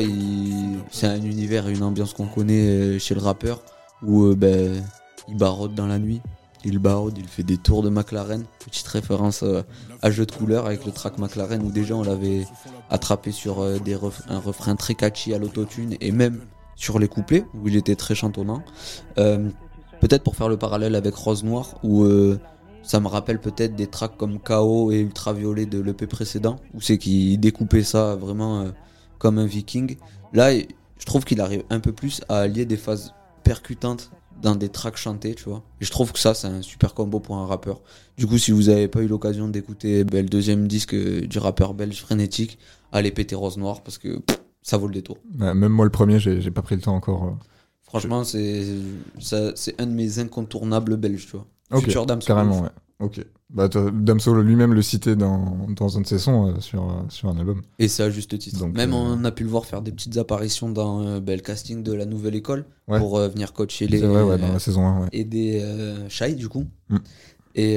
[0.90, 3.62] c'est un univers une ambiance qu'on connaît euh, chez le rappeur
[4.02, 4.82] où ben,
[5.28, 6.20] il barode dans la nuit.
[6.64, 8.42] Il barode, il fait des tours de McLaren.
[8.64, 9.44] Petite référence
[10.00, 12.44] à jeu de couleurs avec le track McLaren où déjà on l'avait
[12.90, 16.40] attrapé sur un refrain très catchy à l'autotune et même
[16.76, 18.62] sur les couplets où il était très chantonnant.
[19.18, 19.48] Euh,
[20.00, 22.38] peut-être pour faire le parallèle avec Rose Noire où euh,
[22.82, 26.98] ça me rappelle peut-être des tracks comme KO et Ultraviolet de l'EP précédent où c'est
[26.98, 28.70] qu'il découpait ça vraiment euh,
[29.18, 29.96] comme un viking.
[30.32, 33.14] Là, je trouve qu'il arrive un peu plus à allier des phases
[33.44, 34.10] percutantes
[34.40, 35.62] dans des tracks chantés, tu vois.
[35.80, 37.80] Et je trouve que ça, c'est un super combo pour un rappeur.
[38.16, 41.74] Du coup, si vous avez pas eu l'occasion d'écouter ben, le deuxième disque du rappeur
[41.74, 42.58] belge Frénétique,
[42.90, 44.20] allez péter Rose Noire parce que
[44.62, 45.18] ça vaut le détour.
[45.34, 47.24] Même moi, le premier, j'ai pas pris le temps encore.
[47.24, 47.30] euh.
[47.82, 48.64] Franchement, c'est
[49.78, 51.46] un de mes incontournables belges, tu vois.
[51.72, 52.26] Ok, Futur Damso.
[52.26, 52.68] carrément, ouais.
[53.00, 53.24] Ok.
[53.50, 57.28] Bah, Damso lui-même le citait dans, dans un de ses sons euh, sur, euh, sur
[57.28, 57.60] un album.
[57.78, 58.58] Et c'est à juste titre.
[58.60, 61.42] Donc, Même euh, on a pu le voir faire des petites apparitions dans ben, le
[61.42, 62.98] casting de la nouvelle école Ouais.
[62.98, 63.98] pour venir coacher les.
[63.98, 65.08] Vrai, ouais, dans la saison 1, ouais.
[65.12, 66.64] Aider euh, Shai, du coup.
[66.88, 66.96] Mm.
[67.56, 67.76] Et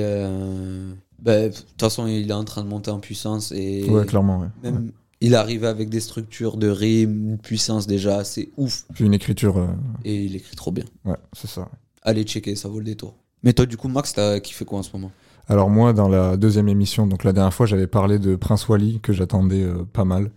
[1.19, 3.51] ben, de toute façon, il est en train de monter en puissance.
[3.51, 4.47] Et Ouais, clairement, ouais.
[4.63, 4.91] Même,
[5.21, 8.85] il arrive avec des structures de rime, une puissance déjà assez ouf.
[8.93, 9.57] Puis une écriture.
[9.57, 9.67] euh,
[10.03, 10.85] Et il écrit trop bien.
[11.05, 11.69] Ouais, c'est ça.
[12.01, 13.15] Allez checker, ça vaut le détour.
[13.43, 15.11] Mais toi, du coup, Max, t'as kiffé quoi en ce moment?
[15.47, 18.99] Alors moi, dans la deuxième émission, donc la dernière fois, j'avais parlé de Prince Wally,
[18.99, 20.31] que j'attendais euh, pas mal.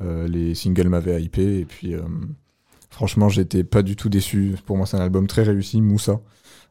[0.00, 1.94] Euh, les singles m'avaient hypé, et puis
[2.90, 4.56] franchement, j'étais pas du tout déçu.
[4.66, 6.20] Pour moi, c'est un album très réussi, Moussa,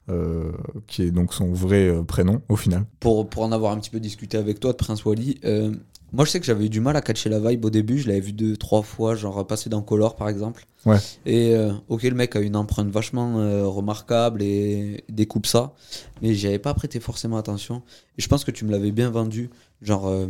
[0.10, 0.52] euh,
[0.88, 2.86] qui est donc son vrai euh, prénom, au final.
[3.00, 5.74] pour, pour en avoir un petit peu discuté avec toi de Prince Wally, euh,
[6.14, 8.08] moi je sais que j'avais eu du mal à catcher la vibe au début, je
[8.08, 10.66] l'avais vu deux, trois fois, genre passer dans Color par exemple.
[10.86, 10.98] Ouais.
[11.26, 15.74] Et euh, ok, le mec a une empreinte vachement euh, remarquable et découpe ça,
[16.22, 17.84] mais j'y avais pas prêté forcément attention.
[18.18, 19.50] Et je pense que tu me l'avais bien vendu,
[19.82, 20.28] genre euh,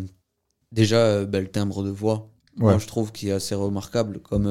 [0.71, 4.45] déjà euh, bah, le timbre de voix, moi je trouve qu'il est assez remarquable, comme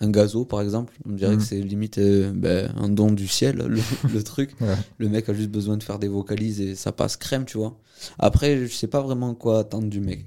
[0.00, 0.94] un gazo par exemple.
[1.08, 1.38] On dirait Mhm.
[1.38, 2.00] que c'est limite
[2.34, 3.80] bah, un don du ciel, le,
[4.12, 4.54] le truc.
[4.60, 4.74] Ouais.
[4.98, 7.78] Le mec a juste besoin de faire des vocalises et ça passe crème, tu vois.
[8.18, 10.26] Après, je sais pas vraiment quoi attendre du mec.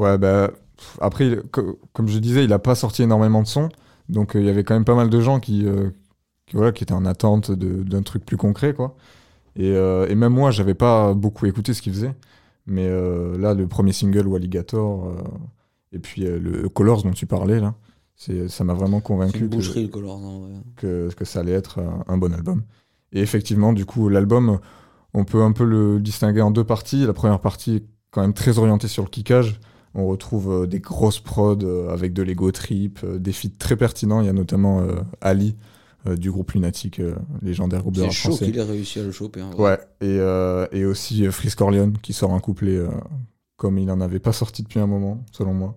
[0.00, 0.50] Ouais, bah,
[1.00, 1.38] après,
[1.92, 3.68] comme je disais, il a pas sorti énormément de sons,
[4.08, 5.90] donc euh, il y avait quand même pas mal de gens qui, euh,
[6.46, 8.96] qui, voilà, qui étaient en attente de- d'un truc plus concret, quoi.
[9.56, 12.14] Et, euh, et même moi, j'avais pas beaucoup écouté ce qu'il faisait,
[12.66, 12.88] mais
[13.38, 15.22] là, le premier single ou Alligator, euh,
[15.92, 17.74] et puis le Colors dont tu parlais, là,
[18.16, 19.72] c'est, ça m'a vraiment convaincu une que, Colors.
[20.76, 22.62] que, que ça allait être un, un bon album.
[23.12, 24.60] Et effectivement, du coup, l'album,
[25.14, 27.06] on peut un peu le distinguer en deux parties.
[27.06, 29.58] La première partie est quand même très orientée sur le kickage.
[29.94, 33.76] On retrouve euh, des grosses prods euh, avec de l'ego trip, euh, des feats très
[33.76, 34.20] pertinents.
[34.20, 34.82] Il y a notamment
[35.20, 35.56] Ali
[36.06, 36.98] du groupe Lunatic,
[37.42, 38.46] légendaire groupe de C'est rap chaud français.
[38.46, 39.42] qu'il ait réussi à le choper.
[39.42, 39.54] vrai.
[39.58, 42.78] Ouais, et, et aussi Freeze Corleone qui sort un couplet
[43.56, 45.76] comme il en avait pas sorti depuis un moment, selon moi.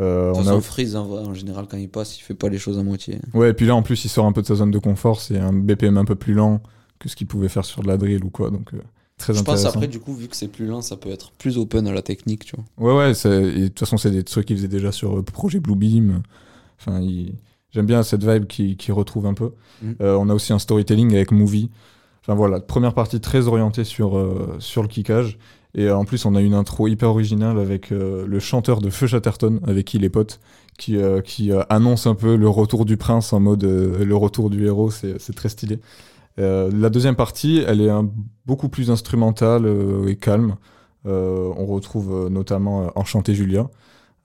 [0.00, 0.60] Euh, on a...
[0.60, 3.18] Freeze, en, général, quand il passe, il fait pas les choses à moitié.
[3.32, 5.20] Ouais, et puis là en plus il sort un peu de sa zone de confort,
[5.20, 6.60] c'est un BPM un peu plus lent
[6.98, 8.78] que ce qu'il pouvait faire sur de la drill ou quoi, donc euh,
[9.18, 11.58] très Je pense après, du coup, vu que c'est plus lent, ça peut être plus
[11.58, 12.64] open à la technique, tu vois.
[12.78, 16.22] Ouais, ouais, de toute façon, c'est des trucs qu'il faisait déjà sur euh, projet Bluebeam.
[16.80, 17.34] Enfin, il-
[17.70, 19.52] j'aime bien cette vibe qui, qui retrouve un peu.
[19.82, 19.92] Mm.
[20.00, 21.70] Euh, on a aussi un storytelling avec Movie.
[22.22, 25.38] Enfin voilà, première partie très orientée sur, euh, sur le kickage.
[25.74, 28.90] Et euh, en plus, on a une intro hyper originale avec euh, le chanteur de
[28.90, 30.40] Feu Chatterton, avec qui il est pote,
[30.78, 34.90] qui, qui annonce un peu le retour du prince en mode le retour du héros.
[34.90, 35.78] C'est c'est très stylé.
[36.38, 38.10] Euh, la deuxième partie, elle est un-
[38.46, 40.56] beaucoup plus instrumentale euh, et calme.
[41.06, 43.68] Euh, on retrouve notamment Enchanté Julia,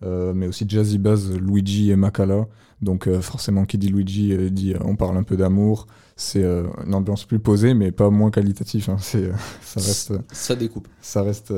[0.01, 2.47] mais aussi Jazzy Baz, Luigi et Makala.
[2.81, 5.87] Donc forcément, qui dit Luigi dit on parle un peu d'amour.
[6.15, 8.89] C'est une ambiance plus posée, mais pas moins qualitative.
[8.89, 8.95] hein.
[8.99, 9.29] C'est,
[9.61, 10.87] ça reste, Ça découpe.
[11.01, 11.53] ça reste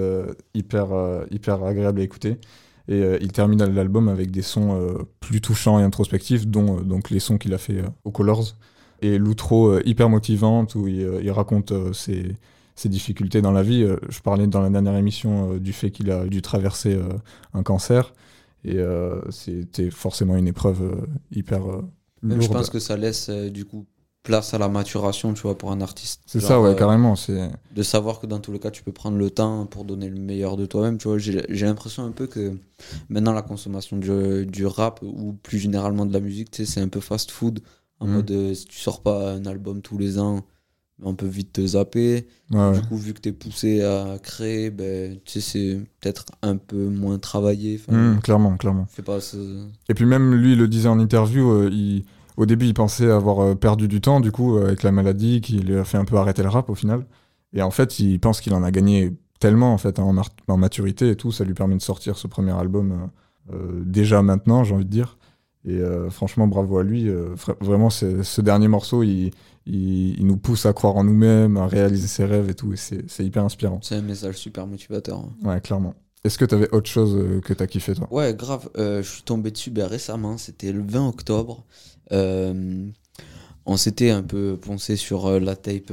[0.55, 0.87] hyper,
[1.29, 2.39] hyper agréable à écouter.
[2.87, 6.81] Et euh, il termine l'album avec des sons euh, plus touchants et introspectifs, dont euh,
[6.81, 8.55] donc les sons qu'il a fait euh, au Colors.
[9.01, 12.35] Et l'outro euh, hyper motivante où il, euh, il raconte euh, ses,
[12.75, 13.85] ses difficultés dans la vie.
[14.09, 16.99] Je parlais dans la dernière émission du fait qu'il a dû traverser
[17.53, 18.13] un cancer.
[18.63, 18.77] Et
[19.29, 21.81] c'était forcément une épreuve hyper euh,
[22.21, 22.53] Même je lourde.
[22.53, 23.85] pense que ça laisse, du coup,
[24.23, 26.21] place à la maturation, tu vois, pour un artiste.
[26.27, 27.15] C'est ça, ouais, euh, carrément.
[27.15, 27.49] C'est...
[27.75, 30.19] de savoir que dans tous les cas tu peux prendre le temps pour donner le
[30.19, 32.55] meilleur de toi-même tu vois j'ai l'impression un peu que
[33.09, 36.81] maintenant la consommation du, du rap ou plus généralement de la musique tu sais c'est
[36.81, 37.61] un peu fast food
[38.01, 38.13] en Mhm.
[38.15, 40.41] mode euh, si tu sors pas un album tous les ans
[41.03, 45.17] on peut vite te zapper Ouais, du coup vu que t'es poussé à créer ben
[45.25, 48.85] tu sais c'est peut-être un peu moins travaillé Mmh, clairement, clairement.
[49.05, 49.19] pas
[49.89, 52.03] Et puis même lui, il le disait en interview, euh, il,
[52.37, 55.57] au début, il pensait avoir euh, perdu du temps, du coup, avec la maladie, qui
[55.59, 57.05] lui a fait un peu arrêter le rap au final.
[57.53, 60.57] Et en fait, il pense qu'il en a gagné tellement, en fait, en, mar- en
[60.57, 61.31] maturité et tout.
[61.31, 63.09] Ça lui permet de sortir ce premier album
[63.51, 65.17] euh, déjà maintenant, j'ai envie de dire.
[65.65, 67.07] Et euh, franchement, bravo à lui.
[67.07, 69.31] Euh, vra- vraiment, ce dernier morceau, il,
[69.67, 72.73] il, il nous pousse à croire en nous-mêmes, à réaliser ses rêves et tout.
[72.73, 73.79] Et c'est hyper inspirant.
[73.83, 75.19] C'est un message super motivateur.
[75.19, 75.33] hein.
[75.47, 75.93] Ouais, clairement.
[76.23, 78.07] Est-ce que t'avais autre chose euh, que t'as kiffé, toi?
[78.11, 78.69] Ouais, grave.
[78.77, 80.37] euh, je suis tombé dessus ben, récemment.
[80.37, 81.65] C'était le 20 octobre.
[83.65, 85.91] On s'était un peu poncé sur la tape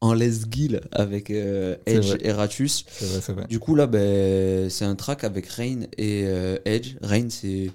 [0.00, 2.18] en Les Gill avec euh, Edge vrai.
[2.22, 2.84] et Ratus.
[2.88, 3.46] C'est vrai, c'est vrai.
[3.48, 6.94] Du coup, là, ben, c'est un track avec Rain et euh, Edge.
[7.02, 7.70] Rain, c'est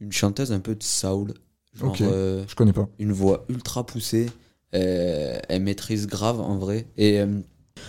[0.00, 1.34] une chanteuse un peu de soul.
[1.74, 2.88] Genre, Ok, euh, je connais pas.
[2.98, 4.30] Une voix ultra poussée.
[4.74, 6.86] euh, elle maîtrise grave en vrai.
[6.96, 7.40] Et euh,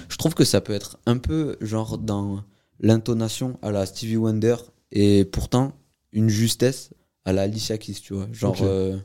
[0.10, 2.44] je trouve que ça peut être un peu genre dans
[2.80, 4.56] l'intonation à la Stevie Wonder
[4.92, 5.74] et pourtant
[6.14, 6.92] une justesse
[7.26, 8.28] à la Alicia Keys, tu vois.
[8.32, 8.98] Genre, euh,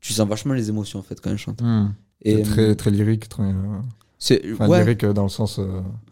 [0.00, 1.62] tu sens vachement les émotions en fait quand elle chante.
[1.62, 1.92] Hmm.
[2.22, 3.44] Et, très, très lyrique, très.
[4.18, 5.58] c'est Enfin, ouais, lyrique dans le sens.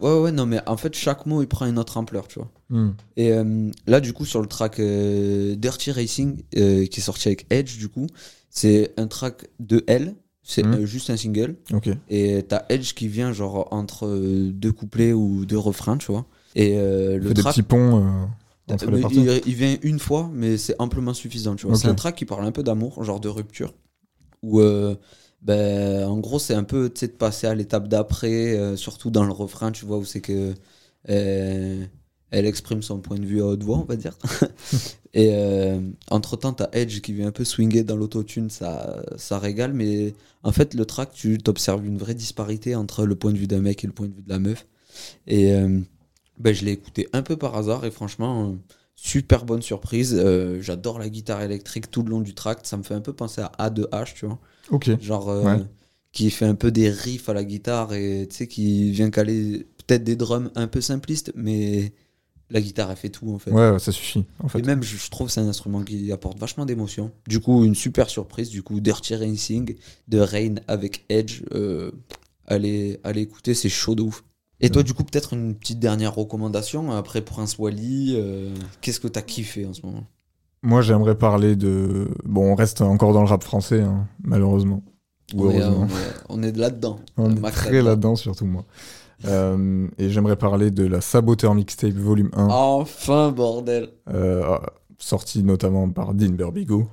[0.01, 2.51] ouais, ouais, non, mais en fait, chaque mot il prend une autre ampleur, tu vois.
[2.77, 2.91] Hmm.
[3.17, 7.29] Et euh, là, du coup, sur le track euh, Dirty Racing, euh, qui est sorti
[7.29, 8.07] avec Edge, du coup,
[8.51, 11.57] c'est un track de elle, c'est euh, juste un single.
[11.73, 11.89] Ok.
[12.11, 14.07] Et t'as Edge qui vient genre entre
[14.51, 16.27] deux couplets ou deux refrains, tu vois.
[16.55, 17.55] Et le fait des track.
[17.55, 18.29] petits ponts
[18.71, 21.77] entre les il, il vient une fois, mais c'est amplement suffisant, tu vois.
[21.77, 23.73] C'est un track qui parle un peu d'amour, genre de rupture.
[24.43, 24.61] Où,
[25.45, 29.33] ben, en gros, c'est un peu, de passer à l'étape d'après, euh, surtout dans le
[29.33, 30.55] refrain, tu vois, où c'est que.
[31.11, 31.85] euh,
[32.35, 34.19] elle exprime son point de vue à haute voix, on va dire.
[35.15, 35.81] Et euh,
[36.11, 39.73] entre-temps, t'as Edge qui vient un peu swinger dans l'autotune, ça, ça régale.
[39.73, 43.47] Mais en fait, le track, tu t'observes une vraie disparité entre le point de vue
[43.47, 44.67] d'un mec et le point de vue de la meuf.
[45.29, 45.79] Et euh,
[46.39, 48.57] ben, je l'ai écouté un peu par hasard et franchement,
[48.97, 50.17] super bonne surprise.
[50.19, 52.61] Euh, J'adore la guitare électrique tout le long du track.
[52.65, 54.41] Ça me fait un peu penser à A2H, tu vois.
[54.71, 54.91] Ok.
[55.01, 55.63] Genre, Ouais.
[56.11, 59.67] qui fait un peu des riffs à la guitare et tu sais, qui vient caler
[59.87, 61.93] peut-être des drums un peu simplistes, mais
[62.55, 63.51] la guitare, elle fait tout en fait.
[63.51, 64.25] Ouais, ça suffit.
[64.43, 64.61] En fait.
[64.61, 67.11] Et même, je je trouve que c'est un instrument qui apporte vachement d'émotion.
[67.29, 68.49] Du coup, une super surprise.
[68.49, 69.75] Du coup, Dirty Racing
[70.09, 71.43] de Rain avec Edge.
[71.53, 71.91] Euh,
[72.47, 74.25] allez, allez écouter, c'est chaud de ouf.
[74.61, 78.15] Et toi, du coup, peut-être une petite dernière recommandation après Prince Wally.
[78.17, 80.05] euh, Qu'est-ce que t'as kiffé en ce moment?
[80.63, 82.09] Moi, j'aimerais parler de.
[82.25, 84.83] Bon, on reste encore dans le rap français, hein, malheureusement.
[85.35, 85.89] Ou on est, heureusement.
[86.31, 86.99] on est- on est là-dedans.
[87.19, 88.65] On est très là-dedans, surtout moi.
[89.27, 93.89] Euh, et j'aimerais parler de la Saboteur Mixtape Volume 1, Enfin, bordel.
[94.13, 94.59] euh,
[94.99, 96.89] sortie notamment par Dean Burbigo.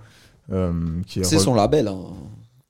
[0.51, 0.71] euh,
[1.07, 1.87] C'est son label.
[1.87, 1.99] hein.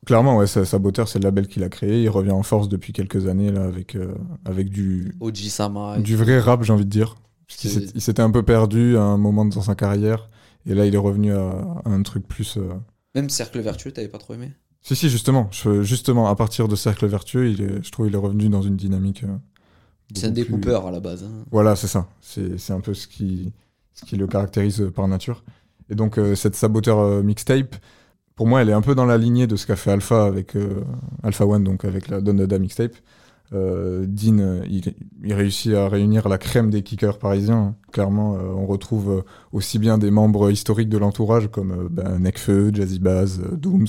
[0.05, 2.01] Clairement, ouais, Saboteur, c'est le label qu'il a créé.
[2.01, 5.15] Il revient en force depuis quelques années là, avec, euh, avec du,
[5.49, 5.99] Sama.
[5.99, 7.15] du vrai rap, j'ai envie de dire.
[7.47, 10.29] Parce il s'était un peu perdu à un moment dans sa carrière.
[10.65, 11.49] Et là, il est revenu à,
[11.85, 12.57] à un truc plus.
[12.57, 12.73] euh,
[13.13, 14.51] Même Cercle Vertueux, t'avais pas trop aimé?
[14.81, 15.47] Si, si, justement.
[15.51, 18.61] Je- justement, à partir de Cercle Vertueux, il est, je trouve qu'il est revenu dans
[18.61, 19.23] une dynamique.
[19.23, 19.27] euh,
[20.15, 21.23] C'est un plus- découpeur à la base.
[21.23, 21.45] hein.
[21.51, 22.07] Voilà, c'est ça.
[22.21, 23.53] C'est c'est un peu ce qui,
[23.93, 25.43] ce qui le caractérise euh, par nature.
[25.89, 27.75] Et donc, euh, cette saboteur euh, mixtape,
[28.35, 30.55] pour moi, elle est un peu dans la lignée de ce qu'a fait Alpha avec
[31.21, 32.93] Alpha One, donc avec la Don Dada mixtape.
[33.53, 34.93] Euh, Dean, euh, il,
[35.25, 37.75] il réussit à réunir la crème des kickers parisiens.
[37.91, 39.21] Clairement, euh, on retrouve euh,
[39.51, 43.87] aussi bien des membres historiques de l'entourage comme ben, Nekfeu, Jazzy Baz, euh, Dooms,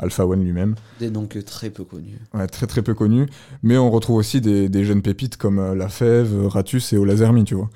[0.00, 0.74] Alpha One lui-même.
[0.98, 2.18] Des noms que très peu connus.
[2.34, 3.26] Ouais, très très peu connus.
[3.62, 7.54] Mais on retrouve aussi des, des jeunes pépites comme La Fève, Ratus et Olazermi, tu
[7.54, 7.70] vois.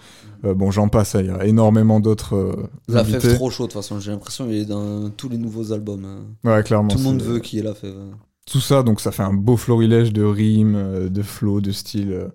[0.44, 3.20] Euh, bon, j'en passe, hein, il y a énormément d'autres euh, La invités.
[3.20, 6.04] fève trop chaud de toute façon, j'ai l'impression qu'il est dans tous les nouveaux albums.
[6.04, 6.24] hein.
[6.48, 6.88] Ouais, clairement.
[6.88, 7.94] Tout le monde veut qu'il y ait la fève.
[7.96, 8.16] hein.
[8.50, 12.12] Tout ça, donc ça fait un beau florilège de rimes, euh, de flow, de style.
[12.12, 12.28] euh,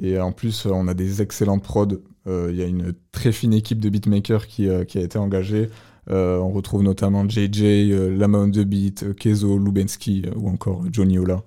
[0.00, 1.88] et en plus, euh, on a des excellentes prods.
[2.26, 5.18] Euh, Il y a une très fine équipe de beatmakers qui, euh, qui a été
[5.18, 5.68] engagée.
[6.10, 11.42] Euh, on retrouve notamment JJ, Lama on the Beat, Kezo, Lubensky ou encore Johnny Ola.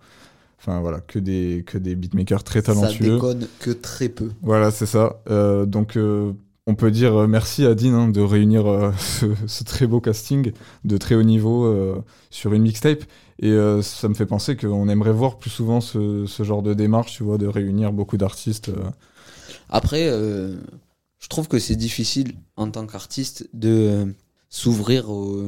[0.59, 3.15] Enfin voilà, que des, que des beatmakers très Ça talentueux.
[3.15, 4.29] déconne que très peu.
[4.43, 5.19] Voilà, c'est ça.
[5.65, 5.97] Donc,
[6.67, 10.51] on peut dire merci à Dean hein, de réunir ce, ce très beau casting
[10.85, 11.73] de très haut niveau
[12.29, 13.03] sur une mixtape.
[13.41, 16.73] Et euh, ça me fait penser qu'on aimerait voir plus souvent ce, ce genre de
[16.73, 18.69] démarche, tu vois, de réunir beaucoup d'artistes.
[18.69, 18.89] euh.
[19.69, 20.55] Après, euh,
[21.19, 24.13] je trouve que c'est difficile en tant qu'artiste de
[24.49, 25.41] s'ouvrir au,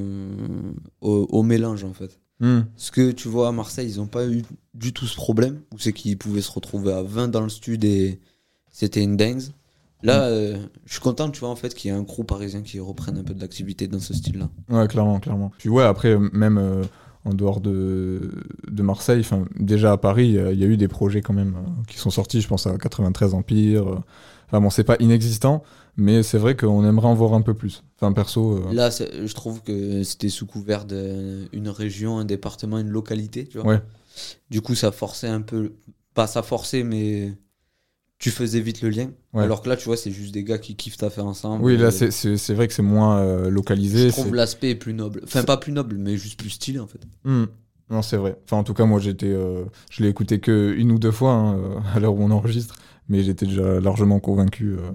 [1.02, 2.20] au, au mélange en fait.
[2.40, 2.62] Hmm.
[2.76, 5.78] Parce que tu vois, à Marseille, ils n'ont pas eu du tout ce problème, où
[5.78, 8.20] c'est qu'ils pouvaient se retrouver à 20 dans le stud et
[8.72, 9.44] c'était une dingue.
[10.02, 12.62] Là, euh, je suis content, tu vois, en fait, qu'il y ait un groupe parisien
[12.62, 14.50] qui reprenne un peu de l'activité dans ce style-là.
[14.70, 15.52] Ouais, clairement, clairement.
[15.58, 16.84] Puis ouais, après, même euh,
[17.26, 18.32] en dehors de,
[18.70, 21.56] de Marseille, enfin, déjà à Paris, euh, il y a eu des projets quand même
[21.58, 23.88] euh, qui sont sortis, je pense à 93 Empire.
[23.88, 24.00] euh.
[24.48, 25.64] Enfin bon, c'est pas inexistant,
[25.98, 27.84] Mais c'est vrai qu'on aimerait en voir un peu plus.
[27.98, 28.58] Enfin, perso.
[28.68, 33.58] euh, Là, je trouve que c'était sous couvert d'une région, un département, une localité, tu
[33.60, 33.68] vois.
[33.68, 33.82] Ouais.
[34.52, 35.74] Du coup, ça forçait un peu,
[36.14, 37.34] pas ça forçait, mais
[38.24, 39.10] tu faisais vite le lien.
[39.34, 39.44] Ouais.
[39.44, 41.64] Alors que là, tu vois, c'est juste des gars qui kiffent taffer ensemble.
[41.64, 44.08] Oui, là, Et c'est- vrai que c'est moins euh, localisé.
[44.10, 45.22] Je trouve l'aspect plus noble.
[45.24, 47.00] Enfin, pas plus noble, mais juste plus stylé, en fait.
[47.26, 47.46] Hmm.
[47.90, 48.38] Non, c'est vrai.
[48.46, 51.32] Enfin, en tout cas, moi, j'étais, euh, je l'ai écouté que une ou deux fois
[51.34, 52.76] hein, euh, à l'heure où on enregistre,
[53.10, 54.92] mais j'étais déjà largement convaincu euh,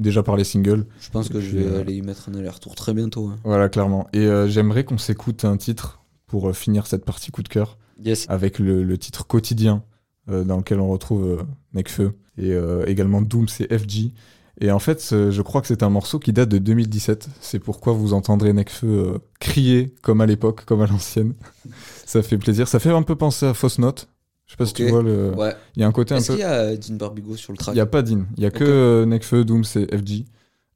[0.00, 0.84] déjà par les singles.
[1.00, 3.28] Je pense que je vais euh, aller y mettre un aller-retour très bientôt.
[3.28, 3.38] hein.
[3.44, 4.08] Voilà, clairement.
[4.12, 7.78] Et euh, j'aimerais qu'on s'écoute un titre pour euh, finir cette partie coup de cœur
[8.04, 8.26] Yes.
[8.28, 9.84] avec le, le titre quotidien
[10.28, 11.42] euh, dans lequel on retrouve euh,
[11.74, 14.12] Nekfeu et euh, également Doom, c'est FG.
[14.60, 17.28] Et en fait, je crois que c'est un morceau qui date de 2017.
[17.40, 21.34] C'est pourquoi vous entendrez Nekfeu euh, crier comme à l'époque, comme à l'ancienne.
[22.06, 22.68] ça fait plaisir.
[22.68, 24.08] Ça fait un peu penser à Fausse Note.
[24.46, 25.30] Je sais pas si tu vois le.
[25.34, 25.54] Ouais.
[25.76, 26.34] Il y a un côté un Est-ce peu.
[26.34, 27.74] qu'il y a euh, Dean Barbigo sur le track?
[27.74, 28.24] Il n'y a pas Dean.
[28.36, 30.26] Il y a que Nekfeu, Doom, c'est FG.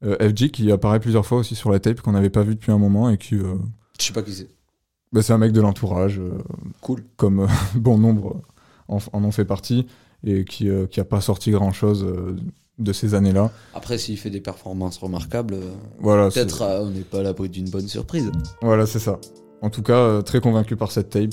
[0.03, 2.71] Euh, FG qui apparaît plusieurs fois aussi sur la tape qu'on n'avait pas vu depuis
[2.71, 3.35] un moment et qui.
[3.35, 3.55] euh,
[3.99, 4.47] Je sais pas qui c'est.
[5.13, 6.17] bah, c'est un mec de l'entourage.
[6.19, 6.31] euh,
[6.81, 7.03] Cool.
[7.15, 8.41] Comme bon nombre
[8.87, 9.85] en, en ont fait partie
[10.27, 12.05] et qui euh, qui a pas sorti grand chose
[12.79, 13.49] de ces années-là.
[13.73, 17.23] Après, s'il fait des performances remarquables, euh, Voilà, peut-être c'est- euh, on n'est pas à
[17.23, 18.29] l'abri d'une bonne surprise.
[18.61, 19.19] Voilà, c'est ça.
[19.63, 21.31] En tout cas, euh, très convaincu par cette tape.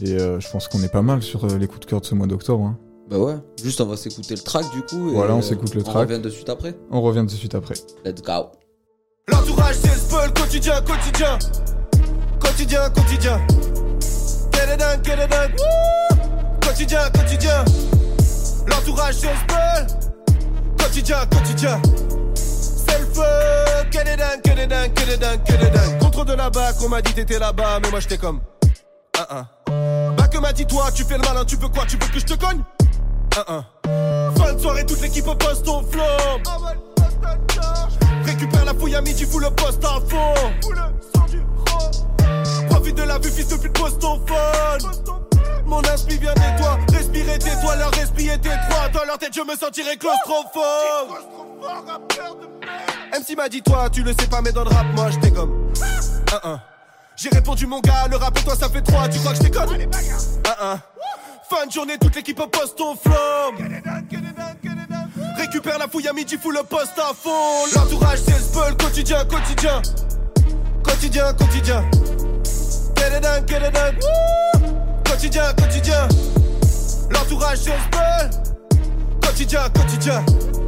[0.00, 2.06] Et euh, je pense qu'on est pas mal sur euh, les coups de cœur de
[2.06, 2.64] ce mois d'octobre.
[2.66, 2.78] hein.
[3.10, 5.10] Bah ouais, juste on va s'écouter le track du coup.
[5.10, 6.08] et, Voilà, on euh, s'écoute le On track.
[6.08, 6.74] revient de suite après.
[6.90, 7.74] On revient de suite après.
[8.04, 8.32] Let's go.
[9.28, 11.38] L'entourage c'est le spell quotidien, quotidien
[12.40, 13.40] Quotidien, quotidien
[14.52, 16.16] Quel est dingue, quel est dingue Wouh
[16.60, 17.64] Quotidien, quotidien
[18.66, 19.86] L'entourage c'est le spell
[20.78, 21.80] Quotidien, quotidien.
[22.34, 23.22] C'est le feu.
[23.90, 26.72] Quel est dingue, quel est dingue, quel est dingue, quel est dingue Contre de là-bas,
[26.74, 28.40] qu'on m'a dit t'étais là-bas Mais moi j'étais comme
[29.18, 30.12] Un, un.
[30.16, 32.18] Bah que m'a dit toi, tu fais le malin, tu veux quoi Tu veux que
[32.18, 32.62] je te cogne?
[33.36, 33.64] Un, un.
[34.36, 36.42] Fin de soirée, toute l'équipe poste au flambe
[38.24, 40.34] Récupère la fouille à midi, fous le poste à fond.
[42.68, 45.15] Profite de la vue, fils de pute, pose ton phone.
[45.66, 48.88] Mon inspi vient des toits, respirer tes toits, leur respire est étroit.
[48.92, 50.62] Dans leur tête, je me sentirais claustrophobe.
[53.12, 55.72] MC m'a dit, toi, tu le sais pas, mais dans le rap, moi, j'étais comme.
[56.32, 56.60] Un, un.
[57.16, 59.42] J'ai répondu, mon gars, le rap et toi, ça fait trois, tu crois que je
[59.42, 59.68] déconne?
[61.48, 63.56] Fin de journée, toute l'équipe poste ton flamme.
[65.36, 67.66] Récupère la fouille à midi, fous le poste à fond.
[67.74, 69.82] L'entourage, c'est le spell, quotidien, quotidien.
[70.82, 71.84] Quotidien, quotidien.
[72.94, 74.00] Quel est dingue, quel est dingue.
[75.16, 76.08] Quotidien, quotidien.
[77.10, 78.30] L'entourage, le spell.
[79.22, 80.22] Quotidien, quotidien.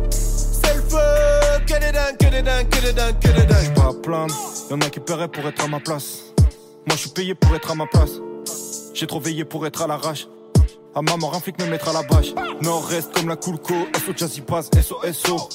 [0.09, 1.61] C'est le feu.
[1.67, 3.75] Quel est dingue, quel est dingue, quel est dingue, quel est dingue.
[3.75, 4.35] pas à plaindre.
[4.71, 6.33] Y'en a qui paieraient pour être à ma place.
[6.39, 8.13] Moi, je suis payé pour être à ma place.
[8.95, 10.27] J'ai trop veillé pour être à l'arrache.
[10.95, 12.35] À ma mort, un flic me mettra la bâche.
[12.61, 13.75] Nord reste comme la Coolco.
[14.05, 15.49] SO Jazzy Pass, SO SO.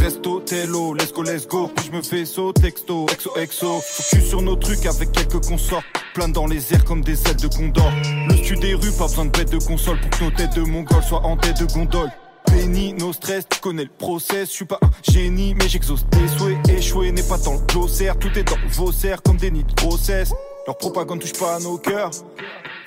[0.00, 1.68] Resto, tello, let's go, let's go.
[1.74, 3.80] Puis je me fais saut, texto, exo, exo.
[3.80, 5.82] Focus sur nos trucs avec quelques consorts.
[6.14, 7.90] Plein dans les airs comme des ailes de condor.
[8.28, 10.62] Le stud des rues, pas besoin de bête de console pour que nos têtes de
[10.62, 12.10] mongol soient en tête de gondole.
[12.50, 14.50] Béni, no stress, tu connais le process.
[14.50, 16.68] Je suis pas un génie, mais j'exauce tes souhaits.
[16.68, 19.74] Échoué n'est pas dans le glossaire, tout est dans vos serres comme des nids de
[19.74, 20.32] grossesse.
[20.66, 22.10] Leur propagande touche pas à nos cœurs.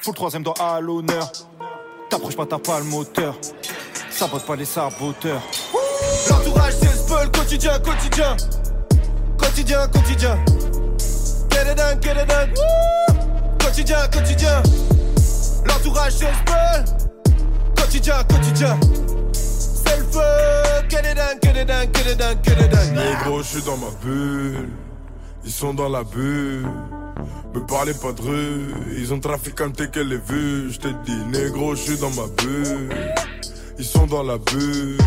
[0.01, 1.31] Faut le troisième dans à l'honneur.
[2.09, 3.35] T'approches pas, t'as pas le moteur.
[4.09, 5.41] Sabote pas les saboteurs.
[6.29, 8.37] L'entourage, c'est le spell, quotidien, quotidien.
[9.37, 10.37] Quotidien, quotidien.
[11.49, 11.75] Quel est
[12.25, 12.53] dingue.
[12.55, 14.63] Wouh Quotidien, quotidien.
[15.65, 16.85] L'entourage, c'est le spell.
[17.75, 18.79] Quotidien, quotidien.
[19.33, 20.47] C'est le feu.
[21.57, 22.95] Est dingue, quel est dingue, quel est dingue.
[22.95, 24.69] Négro, je suis dans ma bulle.
[25.43, 26.69] Ils sont dans la bulle.
[27.53, 28.73] Me parlez pas de rue.
[28.97, 30.71] Ils ont trafiquanté qu'elle est vue.
[30.71, 32.89] Je te dis, négro, je suis dans ma bulle.
[33.79, 34.97] Ils sont dans la bulle.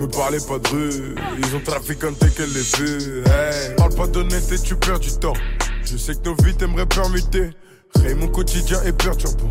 [0.00, 1.14] Me parlez pas de rue.
[1.38, 3.22] Ils ont trafiquanté qu'elle est vue.
[3.26, 5.36] Hey, parle pas d'honnêteté, tu perds du temps.
[5.84, 7.50] Je sais que nos vies t'aimeraient permuter.
[7.94, 9.50] Ray, mon quotidien est perturbant.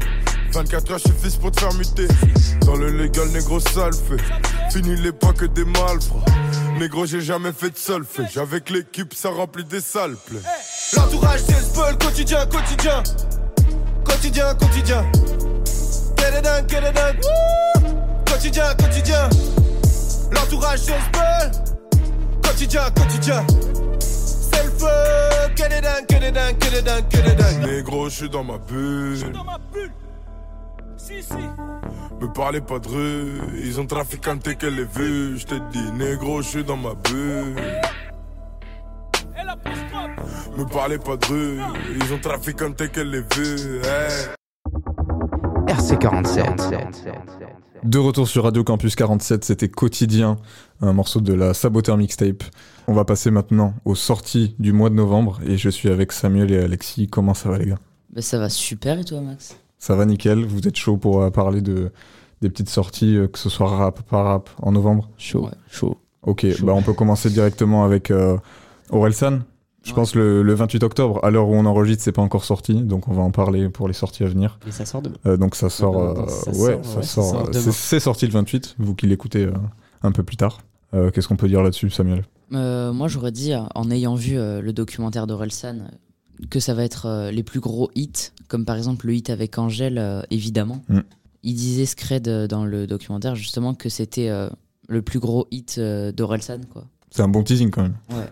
[0.52, 2.08] 24 heures suffisent pour te faire muter.
[2.66, 4.24] Dans le légal, négro, ça le fait.
[4.72, 6.26] Fini les pas que des malfrats.
[6.80, 8.38] Négro, j'ai jamais fait de solfège.
[8.38, 10.42] Avec l'équipe, ça remplit des salles pleines.
[10.94, 13.04] L'entourage, c'est le spell, quotidien, quotidien.
[14.04, 15.06] Quotidien, quotidien.
[16.18, 17.20] Quel est dingue, quel est dingue.
[17.24, 19.30] Wouh Quotidien, quotidien.
[20.32, 21.52] L'entourage, c'est le spell.
[22.44, 23.48] Quotidien, quotidien.
[24.00, 25.54] C'est le feu.
[25.56, 27.66] Quel est dingue, quel est dingue, quel est dingue, quel est dingue.
[27.66, 29.34] Négro, je suis dans ma bulle.
[31.06, 31.34] Si, si.
[32.20, 33.34] Me parlez pas de rue.
[33.64, 35.38] Ils ont trafiquanté qu'elle est vue.
[35.38, 37.56] Je te dis, négro, je suis dans ma bulle.
[40.58, 41.60] Me parlez pas de rue.
[41.96, 43.82] Ils ont trafiquanté qu'elle est vue.
[43.84, 44.30] Hey.
[45.68, 46.74] RC47.
[47.84, 50.38] De retour sur Radio Campus 47, c'était Quotidien,
[50.82, 52.44] un morceau de la Saboteur Mixtape.
[52.88, 56.52] On va passer maintenant aux sorties du mois de novembre et je suis avec Samuel
[56.52, 57.06] et Alexis.
[57.06, 57.80] Comment ça va les gars?
[58.10, 59.56] Bah, ça va super et toi Max?
[59.86, 61.92] Ça va nickel, vous êtes chaud pour euh, parler de,
[62.42, 65.10] des petites sorties, euh, que ce soit rap, pas rap, en novembre?
[65.16, 65.98] Chaud, chaud.
[66.24, 68.36] Ok, bah on peut commencer directement avec euh,
[68.90, 69.42] Orelsan.
[69.84, 72.82] Je pense le, le 28 octobre, à l'heure où on enregistre, c'est pas encore sorti,
[72.82, 74.58] donc on va en parler pour les sorties à venir.
[74.68, 75.18] Et ça sort demain.
[75.28, 77.24] Euh, donc ça sort, Euh, euh, ça ouais, sort, ça ouais, ça sort.
[77.30, 77.72] sort euh, demain.
[77.72, 79.54] c'est- sorti le 28, vous qui l'écoutez euh,
[80.02, 80.62] un peu plus tard.
[80.96, 82.24] Euh, Qu'est-ce qu'on peut dire là-dessus, Samuel?
[82.54, 85.92] Euh, Moi j'aurais dit, en ayant vu euh, le documentaire d'Orelsan,
[86.50, 89.58] que ça va être euh, les plus gros hits, comme par exemple le hit avec
[89.58, 90.82] Angèle, euh, évidemment.
[90.90, 91.00] Mm.
[91.44, 94.50] Il disait Scred euh, dans le documentaire justement que c'était euh,
[94.88, 96.62] le plus gros hit euh, d'Orelsan.
[96.72, 96.86] quoi.
[97.12, 97.96] C'est un bon teasing quand même.
[98.10, 98.26] Ouais.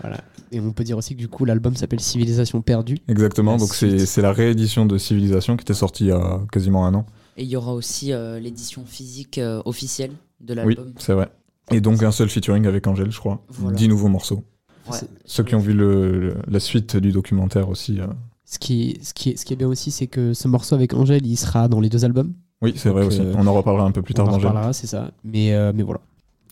[0.00, 0.20] Voilà.
[0.52, 2.98] Et on peut dire aussi que du coup, l'album s'appelle Civilisation perdue.
[3.08, 6.86] Exactement, La donc c'est la réédition de Civilisation qui était sortie il y a quasiment
[6.86, 7.06] un an.
[7.36, 10.92] Et il y aura aussi euh, l'édition physique euh, officielle de Oui, l'album.
[10.98, 11.28] c'est vrai.
[11.70, 13.44] Et donc un seul featuring avec Angèle, je crois.
[13.48, 13.76] Voilà.
[13.76, 14.42] Dix nouveaux morceaux.
[14.90, 14.98] Ouais.
[15.24, 18.00] Ceux qui ont vu le, la suite du documentaire aussi.
[18.00, 18.06] euh,
[18.44, 20.94] Ce qui, ce, qui est, ce qui est bien aussi, c'est que ce morceau avec
[20.94, 22.32] Angèle, il sera dans les deux albums.
[22.62, 23.20] Oui, c'est vrai aussi.
[23.20, 25.10] euh, On en reparlera un peu plus tard On en reparlera, c'est ça.
[25.24, 26.00] Mais, euh, mais voilà.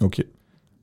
[0.00, 0.24] Ok.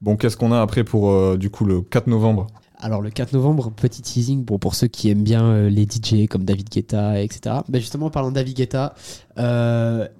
[0.01, 2.47] Bon, qu'est-ce qu'on a après pour euh, du coup le 4 novembre?
[2.79, 6.43] Alors le 4 novembre, petit teasing bon, pour ceux qui aiment bien les DJ comme
[6.43, 7.59] David Guetta, etc.
[7.69, 8.93] Ben justement, en parlant de David Guetta,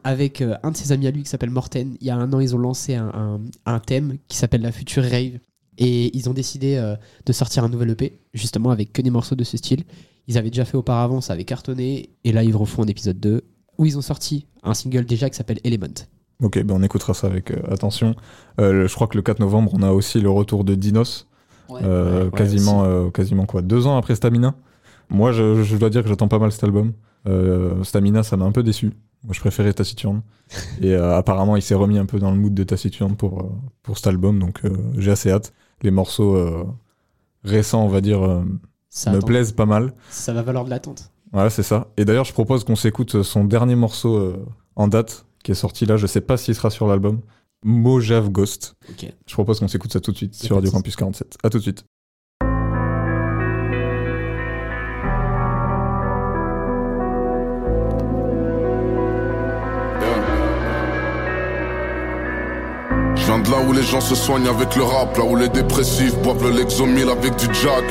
[0.04, 2.40] avec un de ses amis à lui qui s'appelle Morten, il y a un an,
[2.40, 5.40] ils ont lancé un, un- un thème qui s'appelle la future rave.
[5.78, 6.96] Et ils ont décidé euh,
[7.26, 9.84] de sortir un nouvel EP, justement avec que des morceaux de ce style.
[10.28, 12.10] Ils avaient déjà fait auparavant, ça avait cartonné.
[12.24, 13.42] Et là, ils refont un épisode 2
[13.78, 16.06] où ils ont sorti un single déjà qui s'appelle Element.
[16.42, 18.16] Ok, ben on écoutera ça avec euh, attention.
[18.60, 21.28] Euh, je crois que le 4 novembre, on a aussi le retour de Dinos.
[21.70, 21.82] Ouais.
[21.84, 24.56] Euh, Ouais, ouais, quasiment, euh, quasiment quoi Deux ans après Stamina
[25.10, 26.94] Moi, je, je dois dire que j'attends pas mal cet album.
[27.28, 28.92] Euh, Stamina, ça m'a un peu déçu.
[29.24, 30.22] Moi, je préférais Taciturne.
[30.82, 33.50] Et euh, apparemment, il s'est remis un peu dans le mood de Taciturne pour, euh,
[33.82, 35.54] pour cet album, donc euh, j'ai assez hâte.
[35.84, 36.66] Les morceaux euh,
[37.44, 38.44] récents, on va dire, euh,
[38.90, 39.28] Ça me attend.
[39.28, 39.94] plaisent pas mal.
[40.10, 41.12] Ça va valoir de l'attente.
[41.34, 41.88] Ouais, c'est ça.
[41.98, 45.86] Et d'ailleurs, je propose qu'on s'écoute son dernier morceau euh, en date, qui est sorti
[45.86, 45.98] là.
[45.98, 47.20] Je sais pas s'il sera sur l'album.
[47.66, 48.76] Mojave Ghost.
[49.00, 50.72] Je propose qu'on s'écoute ça tout de suite sur Radio.
[50.72, 51.38] Campus 47.
[51.44, 51.86] À tout de suite.
[63.52, 66.58] Là où les gens se soignent avec le rap, là où les dépressifs boivent le
[66.58, 67.84] Lexomil avec du jack.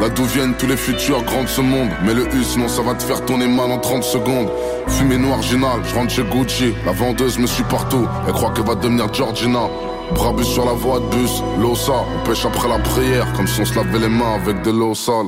[0.00, 1.90] Là d'où viennent tous les futurs grands de ce monde.
[2.04, 4.48] Mais le US, non, ça va te faire tourner mal en 30 secondes.
[4.88, 6.74] Fumée noire, génal, je rentre chez Gucci.
[6.84, 9.68] La vendeuse me suit partout, elle croit qu'elle va devenir Georgina.
[10.14, 13.60] Brabus sur la voie de bus, l'eau ça, on pêche après la prière, comme si
[13.60, 15.26] on se lavait les mains avec de l'eau sale.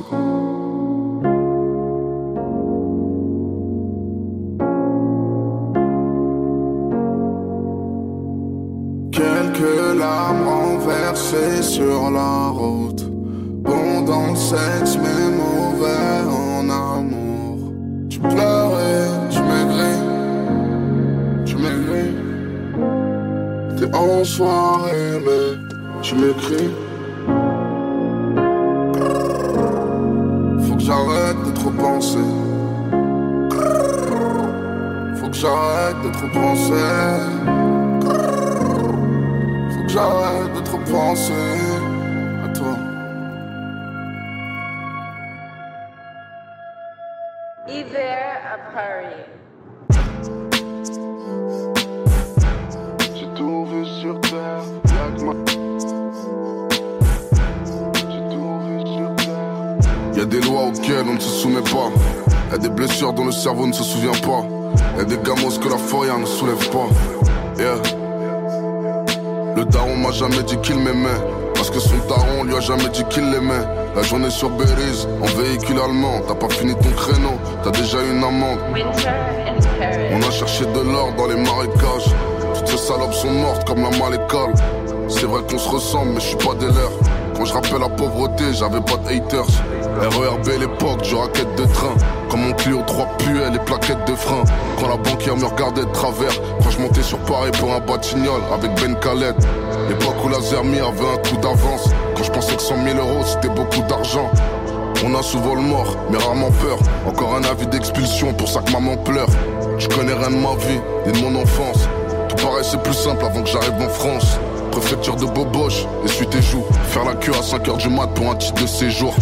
[108.71, 109.29] Maman pleure.
[109.77, 111.87] Je connais rien de ma vie, ni de mon enfance.
[112.29, 114.37] Tout paraissait plus simple avant que j'arrive en France.
[114.71, 116.63] Préfecture de Boboche, essuie tes joues.
[116.89, 119.13] Faire la queue à 5h du mat pour un titre de séjour.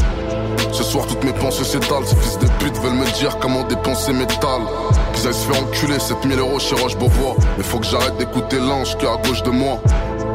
[0.71, 2.05] Ce soir, toutes mes pensées s'étalent.
[2.05, 4.67] Ces fils de pute veulent me dire comment dépenser mes talles.
[5.13, 7.35] Qu'ils aillent se faire enculer 7000 euros chez Roche Beauvoir.
[7.57, 9.79] Mais faut que j'arrête d'écouter l'ange qui est à gauche de moi.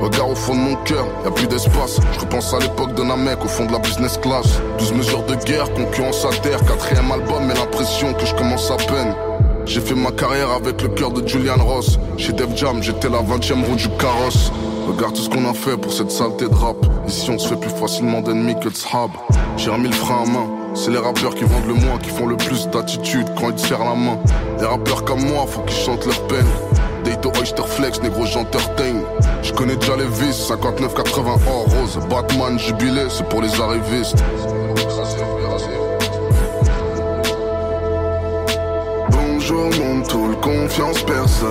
[0.01, 1.99] Regarde au fond de mon cœur, y a plus d'espace.
[2.13, 4.61] Je repense à l'époque de Namek au fond de la business class.
[4.79, 8.77] 12 mesures de guerre, concurrence à terre, quatrième album, mais l'impression que je commence à
[8.77, 9.15] peine.
[9.65, 11.99] J'ai fait ma carrière avec le cœur de Julian Ross.
[12.19, 14.53] Chez Def Jam, j'étais la 20ème roue du carrosse.
[14.87, 16.77] Regarde tout ce qu'on a fait pour cette saleté de rap.
[17.09, 19.11] Ici, on se fait plus facilement d'ennemis que de sahab.
[19.57, 20.47] J'ai remis le frein à main.
[20.75, 23.85] C'est les rappeurs qui vendent le moins, qui font le plus d'attitude quand ils serrent
[23.85, 24.19] la main.
[24.61, 26.47] Les rappeurs comme moi, faut qu'ils chantent leur peine.
[27.27, 29.03] Date Oyster Flex, négro j'entertain.
[29.43, 31.99] Je connais déjà les vis, 59-80 or rose.
[32.09, 34.23] Batman jubilé, c'est pour les arrivistes.
[39.11, 41.49] Bonjour mon tool, confiance personne.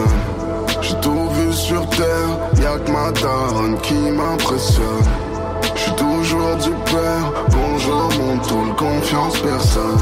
[0.82, 2.30] J'ai tout vu sur terre,
[2.62, 5.04] y'a que ma daronne qui m'impressionne.
[5.76, 9.98] J'suis toujours du père, bonjour mon tool, confiance personne.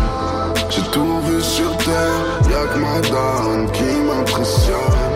[0.70, 5.13] J'ai tout vu sur terre, y'a que ma daronne qui m'impressionne.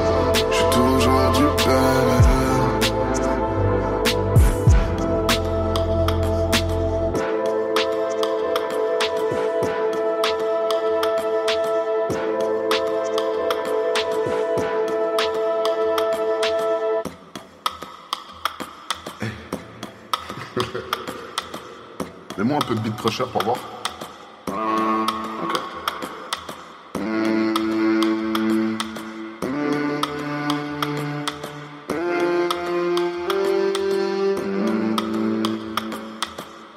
[23.11, 23.57] Cher pour.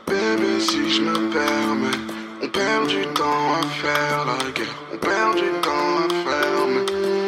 [0.06, 1.98] Bébé, si je me permets,
[2.42, 3.24] on perd du temps
[3.60, 4.66] à faire la guerre.
[4.92, 6.84] On perd du temps à fermer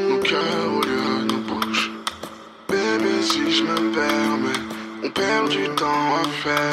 [0.09, 1.91] nos cœurs au lieu de nos bouches.
[2.69, 4.63] Bébé, si je me permets,
[5.05, 6.73] on perd du temps à faire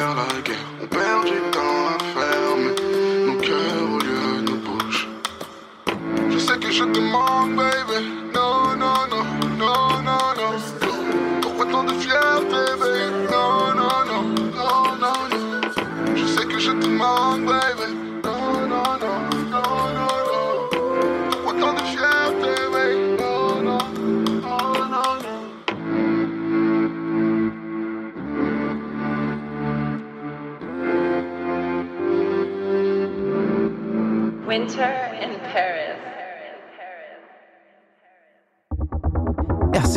[2.30, 2.74] fermer
[3.26, 5.08] nos cœurs au lieu de nos bouches.
[6.30, 8.19] Je sais que je te manque, baby.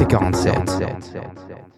[0.07, 1.21] RC47.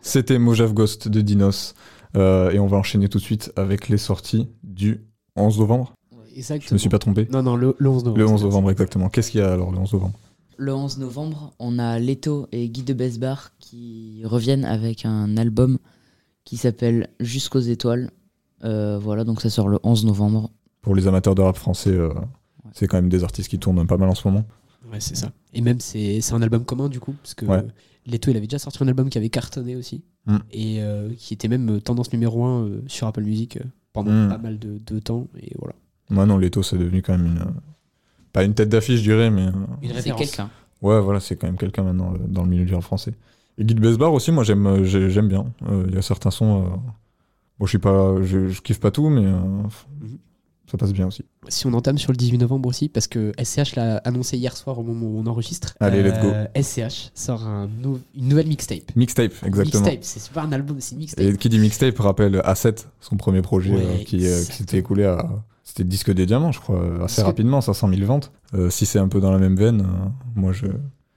[0.01, 1.73] C'était Mojave Ghost de Dinos.
[2.17, 5.05] Euh, et on va enchaîner tout de suite avec les sorties du
[5.35, 5.93] 11 novembre.
[6.35, 6.69] exactement.
[6.69, 8.17] Je me suis pas trompé Non, non, le, le 11 novembre.
[8.19, 9.09] Le 11 novembre, exactement.
[9.09, 10.17] Qu'est-ce qu'il y a alors le 11 novembre?
[10.57, 15.77] Le 11 novembre, on a Leto et Guy de Besbar qui reviennent avec un album
[16.45, 18.09] qui s'appelle Jusqu'aux étoiles.
[18.63, 20.49] Euh, voilà, donc ça sort le 11 novembre.
[20.81, 22.09] Pour les amateurs de rap français, euh,
[22.73, 24.45] c'est quand même des artistes qui tournent pas mal en ce moment.
[24.91, 25.31] Ouais, c'est ça.
[25.53, 27.63] Et même, c'est c'est un album commun du coup, parce que Ouais.
[28.05, 30.37] Leto, il avait déjà sorti un album qui avait cartonné aussi, Mm.
[30.51, 33.61] et euh, qui était même euh, tendance numéro 1 sur Apple Music euh,
[33.93, 34.29] pendant Mm.
[34.29, 35.75] pas mal de, de temps, et voilà.
[36.09, 37.37] Moi non, Leto c'est devenu quand même une.
[37.39, 37.51] euh,
[38.33, 39.47] pas une tête d'affiche, je dirais, mais.
[39.47, 39.51] euh,
[39.81, 40.19] Une C'est référence.
[40.21, 40.49] quelqu'un.
[40.81, 43.13] Ouais, voilà, c'est quand même quelqu'un maintenant euh, dans le milieu du rap français.
[43.57, 45.45] Et Guy de Besbar aussi, moi j'aime euh, j'ai- j'aime bien.
[45.69, 46.65] Euh, Il y a certains sons.
[46.65, 46.69] euh,
[47.57, 48.15] Bon, je suis pas.
[48.21, 49.25] Je, je kiffe pas tout, mais.
[49.25, 49.39] euh,
[50.69, 51.23] Ça passe bien aussi.
[51.47, 54.79] Si on entame sur le 18 novembre aussi, parce que SCH l'a annoncé hier soir
[54.79, 55.75] au moment où on enregistre.
[55.79, 56.31] Allez, let's go.
[56.59, 58.95] SCH sort un nou- une nouvelle mixtape.
[58.95, 59.83] Mixtape, exactement.
[59.83, 61.23] Mixtape, c'est pas un album, c'est une mixtape.
[61.23, 64.77] Et qui dit mixtape rappelle A7, son premier projet Ouais, euh, qui, euh, qui s'était
[64.79, 65.23] écoulé à.
[65.63, 68.31] C'était disque des diamants, je crois, euh, assez rapidement, 500 000 ventes.
[68.53, 70.65] Euh, si c'est un peu dans la même veine, euh, moi je.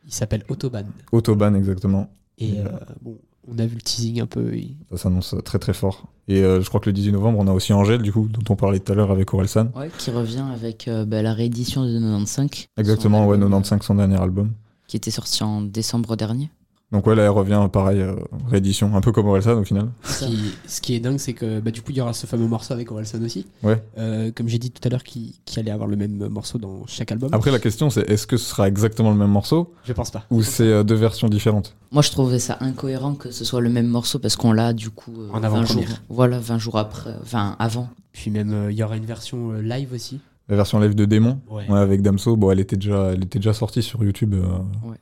[0.07, 0.87] Il s'appelle Autobahn.
[1.13, 2.11] Autobahn, exactement.
[2.39, 3.19] Et euh, euh, bon,
[3.51, 4.55] on a vu le teasing un peu.
[4.55, 6.07] et- Ça s'annonce très très fort.
[6.29, 8.43] Et euh, je crois que le 18 novembre, on a aussi Angèle, du coup, dont
[8.53, 9.69] on parlait tout à l'heure avec Orelsan.
[9.75, 12.67] Ouais, qui revient avec euh, bah, la réédition de 95.
[12.77, 14.53] Exactement, ouais, album, 95, son dernier album.
[14.87, 16.51] Qui était sorti en décembre dernier.
[16.91, 18.15] Donc ouais, là, elle revient, pareil, euh,
[18.51, 19.89] réédition, un peu comme Orelsan au final.
[20.05, 22.27] Ce qui, ce qui est dingue, c'est que bah, du coup, il y aura ce
[22.27, 23.47] fameux morceau avec Orelsan aussi.
[23.63, 23.83] Ouais.
[23.99, 26.87] Euh, comme j'ai dit tout à l'heure, qui, qui allait avoir le même morceau dans
[26.87, 27.29] chaque album.
[27.35, 30.25] Après, la question, c'est est-ce que ce sera exactement le même morceau Je pense pas.
[30.31, 31.77] Ou c'est euh, deux versions différentes?
[31.93, 34.89] Moi, je trouvais ça incohérent que ce soit le même morceau parce qu'on l'a du
[34.89, 35.57] coup euh, En 20 jours.
[35.59, 36.03] avant-première.
[36.09, 37.91] Voilà, 20 jours après, enfin avant.
[38.15, 40.21] Puis même, euh, il y aura une version euh, live aussi.
[40.49, 41.67] La version live de Démon, Ouais.
[41.69, 44.97] avec Damso, bon, elle était déjà, elle était déjà sortie sur YouTube euh, Ouais.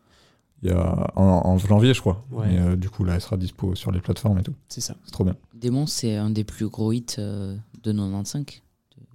[0.67, 2.25] Il y a, en, en janvier, je crois.
[2.31, 2.53] Ouais.
[2.55, 4.55] Et euh, du coup, là, elle sera dispo sur les plateformes et tout.
[4.69, 4.95] C'est ça.
[5.05, 5.37] C'est trop bien.
[5.55, 8.45] Démon, c'est un des plus gros hits euh, de 95.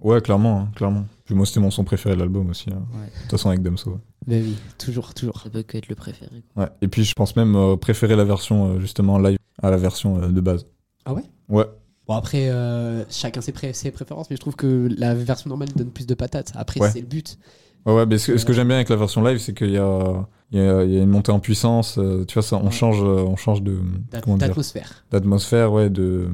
[0.00, 1.04] Ouais, clairement, hein, clairement.
[1.24, 2.70] Puis moi, c'était mon son préféré de l'album aussi.
[2.70, 2.82] hein.
[2.94, 3.06] Ouais.
[3.06, 3.90] De toute façon, avec Damso.
[3.92, 3.98] ouais.
[4.26, 5.40] Mais oui, toujours, toujours.
[5.40, 6.42] Ça peut que être le préféré.
[6.56, 6.68] Ouais.
[6.80, 10.20] Et puis, je pense même euh, préférer la version euh, justement live à la version
[10.20, 10.66] euh, de base.
[11.04, 11.22] Ah ouais?
[11.48, 11.64] Ouais.
[12.08, 15.68] Bon après, euh, chacun ses, pré- ses préférences, mais je trouve que la version normale
[15.76, 16.52] donne plus de patates.
[16.56, 16.90] Après, Ouais.
[16.90, 17.38] c'est le but.
[17.86, 19.70] Ouais, ouais, mais ce, que- ce que j'aime bien avec la version live, c'est qu'il
[19.70, 21.98] y a, il y, a, il y a une montée en puissance.
[21.98, 23.78] euh, tu vois, ça, on change, euh, on change de.
[24.10, 25.04] D'atmosphère.
[25.10, 26.28] D'atmosphère, ouais, de.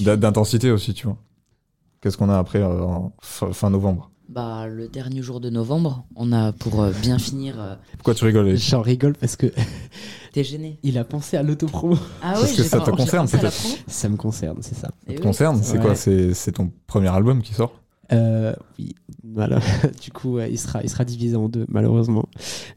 [0.00, 1.16] D'intensité aussi, tu vois.
[2.00, 4.10] Qu'est-ce qu'on a après, euh, en fin, fin novembre?
[4.28, 7.60] Bah, le dernier jour de novembre, on a pour euh, bien finir.
[7.60, 9.46] euh, Pourquoi tu rigoles J'en rigole parce que.
[10.32, 11.96] T'es gêné Il a pensé à l'autopromo.
[12.20, 13.54] Ah Parce oui, que j'ai ça te concerne, peut-être.
[13.86, 14.88] Ça me concerne, c'est ça.
[15.06, 15.22] Eh Ça te oui.
[15.22, 15.90] concerne C'est quoi?
[15.92, 16.34] Ouais.
[16.34, 17.72] C'est ton premier album qui sort?
[18.12, 19.60] Euh, oui, voilà.
[20.02, 22.28] du coup, il, sera, il sera divisé en deux, malheureusement.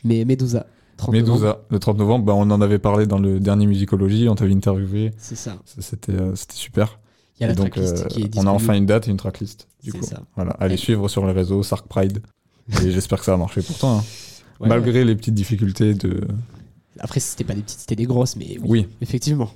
[0.04, 0.66] Mais Medusa,
[0.98, 1.32] 30 novembre.
[1.34, 4.54] Medusa, le 30 novembre, bah, on en avait parlé dans le dernier Musicologie, on t'avait
[4.54, 5.12] interviewé.
[5.18, 5.58] C'est ça.
[5.66, 7.00] C'était euh, c'était super.
[7.40, 9.18] Il y a la donc, tracklist qui est on a enfin une date et une
[9.18, 9.68] tracklist.
[9.84, 10.22] Du coup, ça.
[10.36, 12.22] voilà, allez suivre sur les réseaux Sark Pride.
[12.84, 13.90] Et j'espère que ça va marcher pour toi.
[13.92, 14.04] hein.
[14.60, 16.28] Ouais, Malgré les petites difficultés de.
[17.00, 18.88] Après, c'était pas des petites, c'était des grosses, mais oui, Oui.
[19.02, 19.52] effectivement.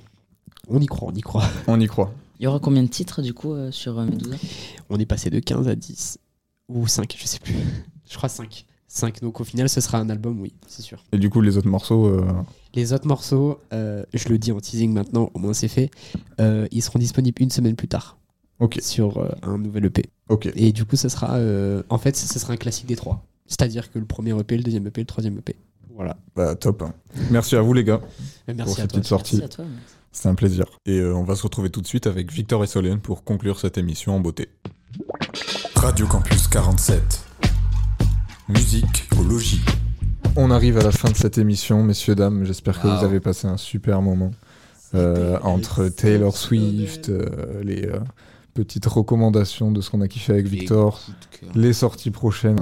[0.68, 1.44] On y croit, on y croit.
[1.66, 2.12] On y croit.
[2.42, 4.34] Il y aura combien de titres du coup euh, sur euh, Medusa?
[4.90, 6.18] On est passé de 15 à 10.
[6.70, 7.54] Ou 5, je sais plus.
[8.10, 8.66] Je crois 5.
[8.88, 11.04] 5, donc au final, ce sera un album, oui, c'est sûr.
[11.12, 12.06] Et du coup, les autres morceaux.
[12.08, 12.26] euh,
[12.74, 15.88] Les autres morceaux, euh, je le dis en teasing maintenant, au moins c'est fait,
[16.40, 18.18] euh, ils seront disponibles une semaine plus tard.
[18.58, 18.80] Ok.
[18.82, 20.10] Sur euh, un nouvel EP.
[20.28, 20.50] Ok.
[20.56, 23.24] Et du coup, ce sera, euh, en fait, ce sera un classique des trois.
[23.46, 25.54] C'est-à-dire que le premier EP, le deuxième EP, le troisième EP.
[25.94, 26.16] Voilà.
[26.34, 26.82] Bah, top.
[26.82, 26.92] hein.
[27.30, 28.00] Merci à vous, les gars.
[28.48, 28.98] Merci pour à cette toi.
[28.98, 29.36] petite sortie.
[29.36, 29.94] Merci à toi, merci.
[30.12, 30.64] C'était un plaisir.
[30.86, 33.58] Et euh, on va se retrouver tout de suite avec Victor et Solène pour conclure
[33.58, 34.48] cette émission en beauté.
[35.76, 37.24] Radio Campus 47.
[38.48, 39.62] Musique au logis.
[40.36, 42.44] On arrive à la fin de cette émission, messieurs, dames.
[42.44, 42.98] J'espère que Wow.
[42.98, 44.30] vous avez passé un super moment.
[44.94, 47.88] Euh, entre Taylor Swift, euh, les
[48.54, 51.00] petites recommandations de ce qu'on a kiffé avec Victor,
[51.54, 52.60] les sorties prochaines.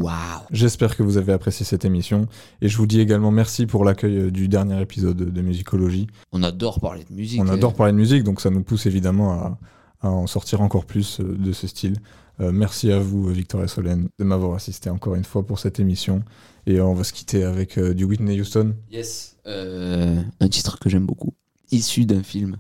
[0.51, 2.27] J'espère que vous avez apprécié cette émission.
[2.61, 6.07] Et je vous dis également merci pour l'accueil euh, du dernier épisode de Musicologie.
[6.33, 7.41] On adore parler de musique.
[7.41, 9.59] On adore parler de musique, donc ça nous pousse évidemment à,
[10.01, 11.97] à en sortir encore plus euh, de ce style.
[12.41, 15.79] Euh, merci à vous, Victor et Solène, de m'avoir assisté encore une fois pour cette
[15.79, 16.23] émission.
[16.67, 18.75] Et on va se quitter avec euh, du Whitney Houston.
[18.91, 19.37] Yes.
[19.47, 21.35] Euh, un titre que j'aime beaucoup,
[21.71, 22.57] issu d'un film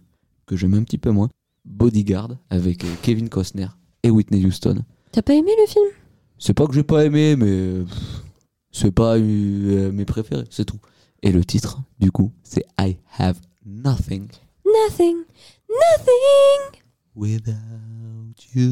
[0.47, 1.28] que j'aime un petit peu moins,
[1.64, 3.68] Bodyguard, avec euh, Kevin Costner
[4.02, 4.84] et Whitney Houston.
[5.12, 5.86] T'as pas aimé le film?
[6.38, 7.84] C'est pas que j'ai pas aimé, mais
[8.70, 10.78] c'est pas euh, mes préférés, c'est tout.
[11.22, 14.28] Et le titre, du coup, c'est I Have Nothing
[14.64, 15.24] Nothing,
[15.68, 16.80] nothing.
[17.14, 17.56] Without
[18.54, 18.66] You.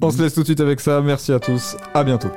[0.00, 1.00] On se laisse tout de suite avec ça.
[1.02, 1.76] Merci à tous.
[1.92, 2.30] À bientôt.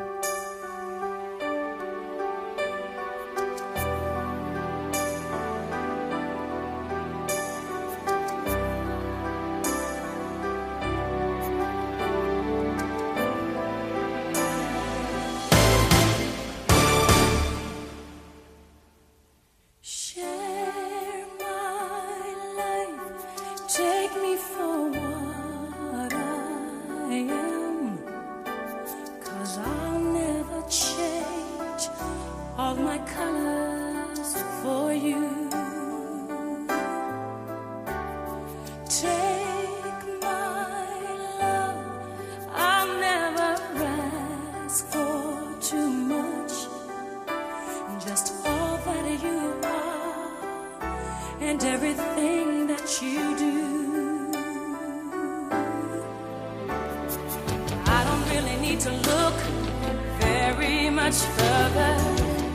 [61.06, 61.92] Much further.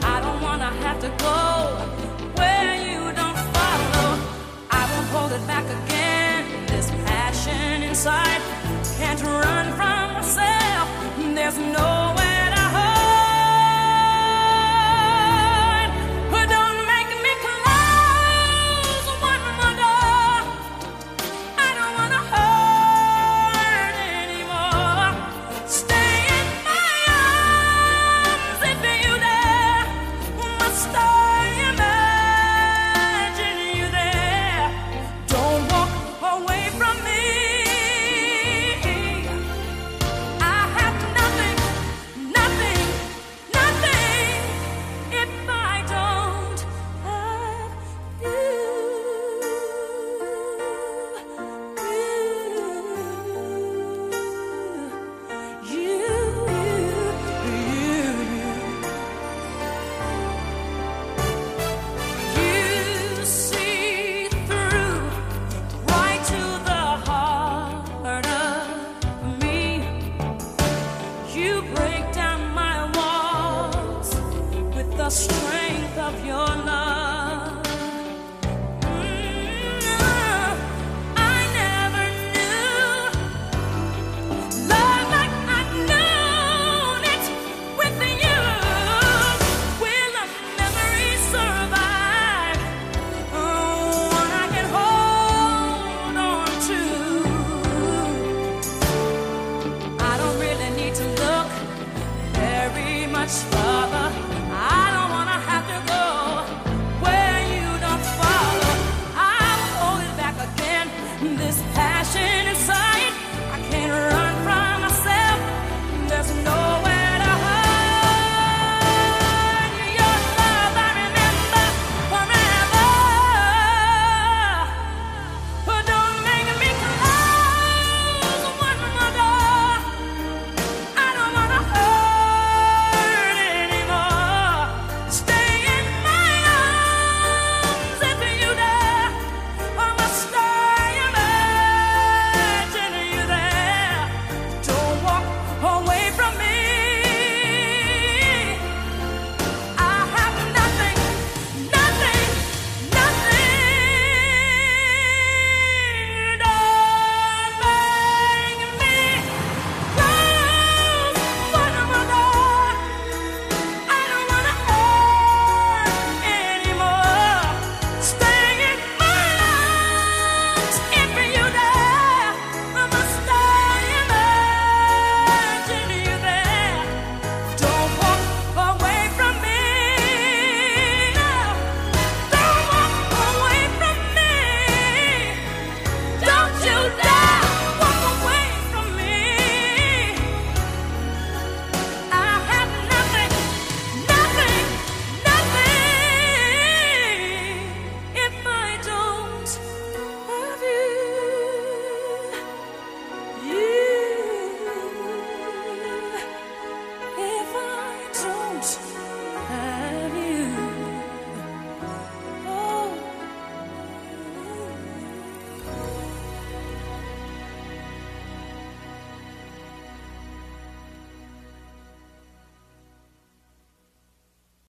[0.03, 2.00] I don't wanna have to go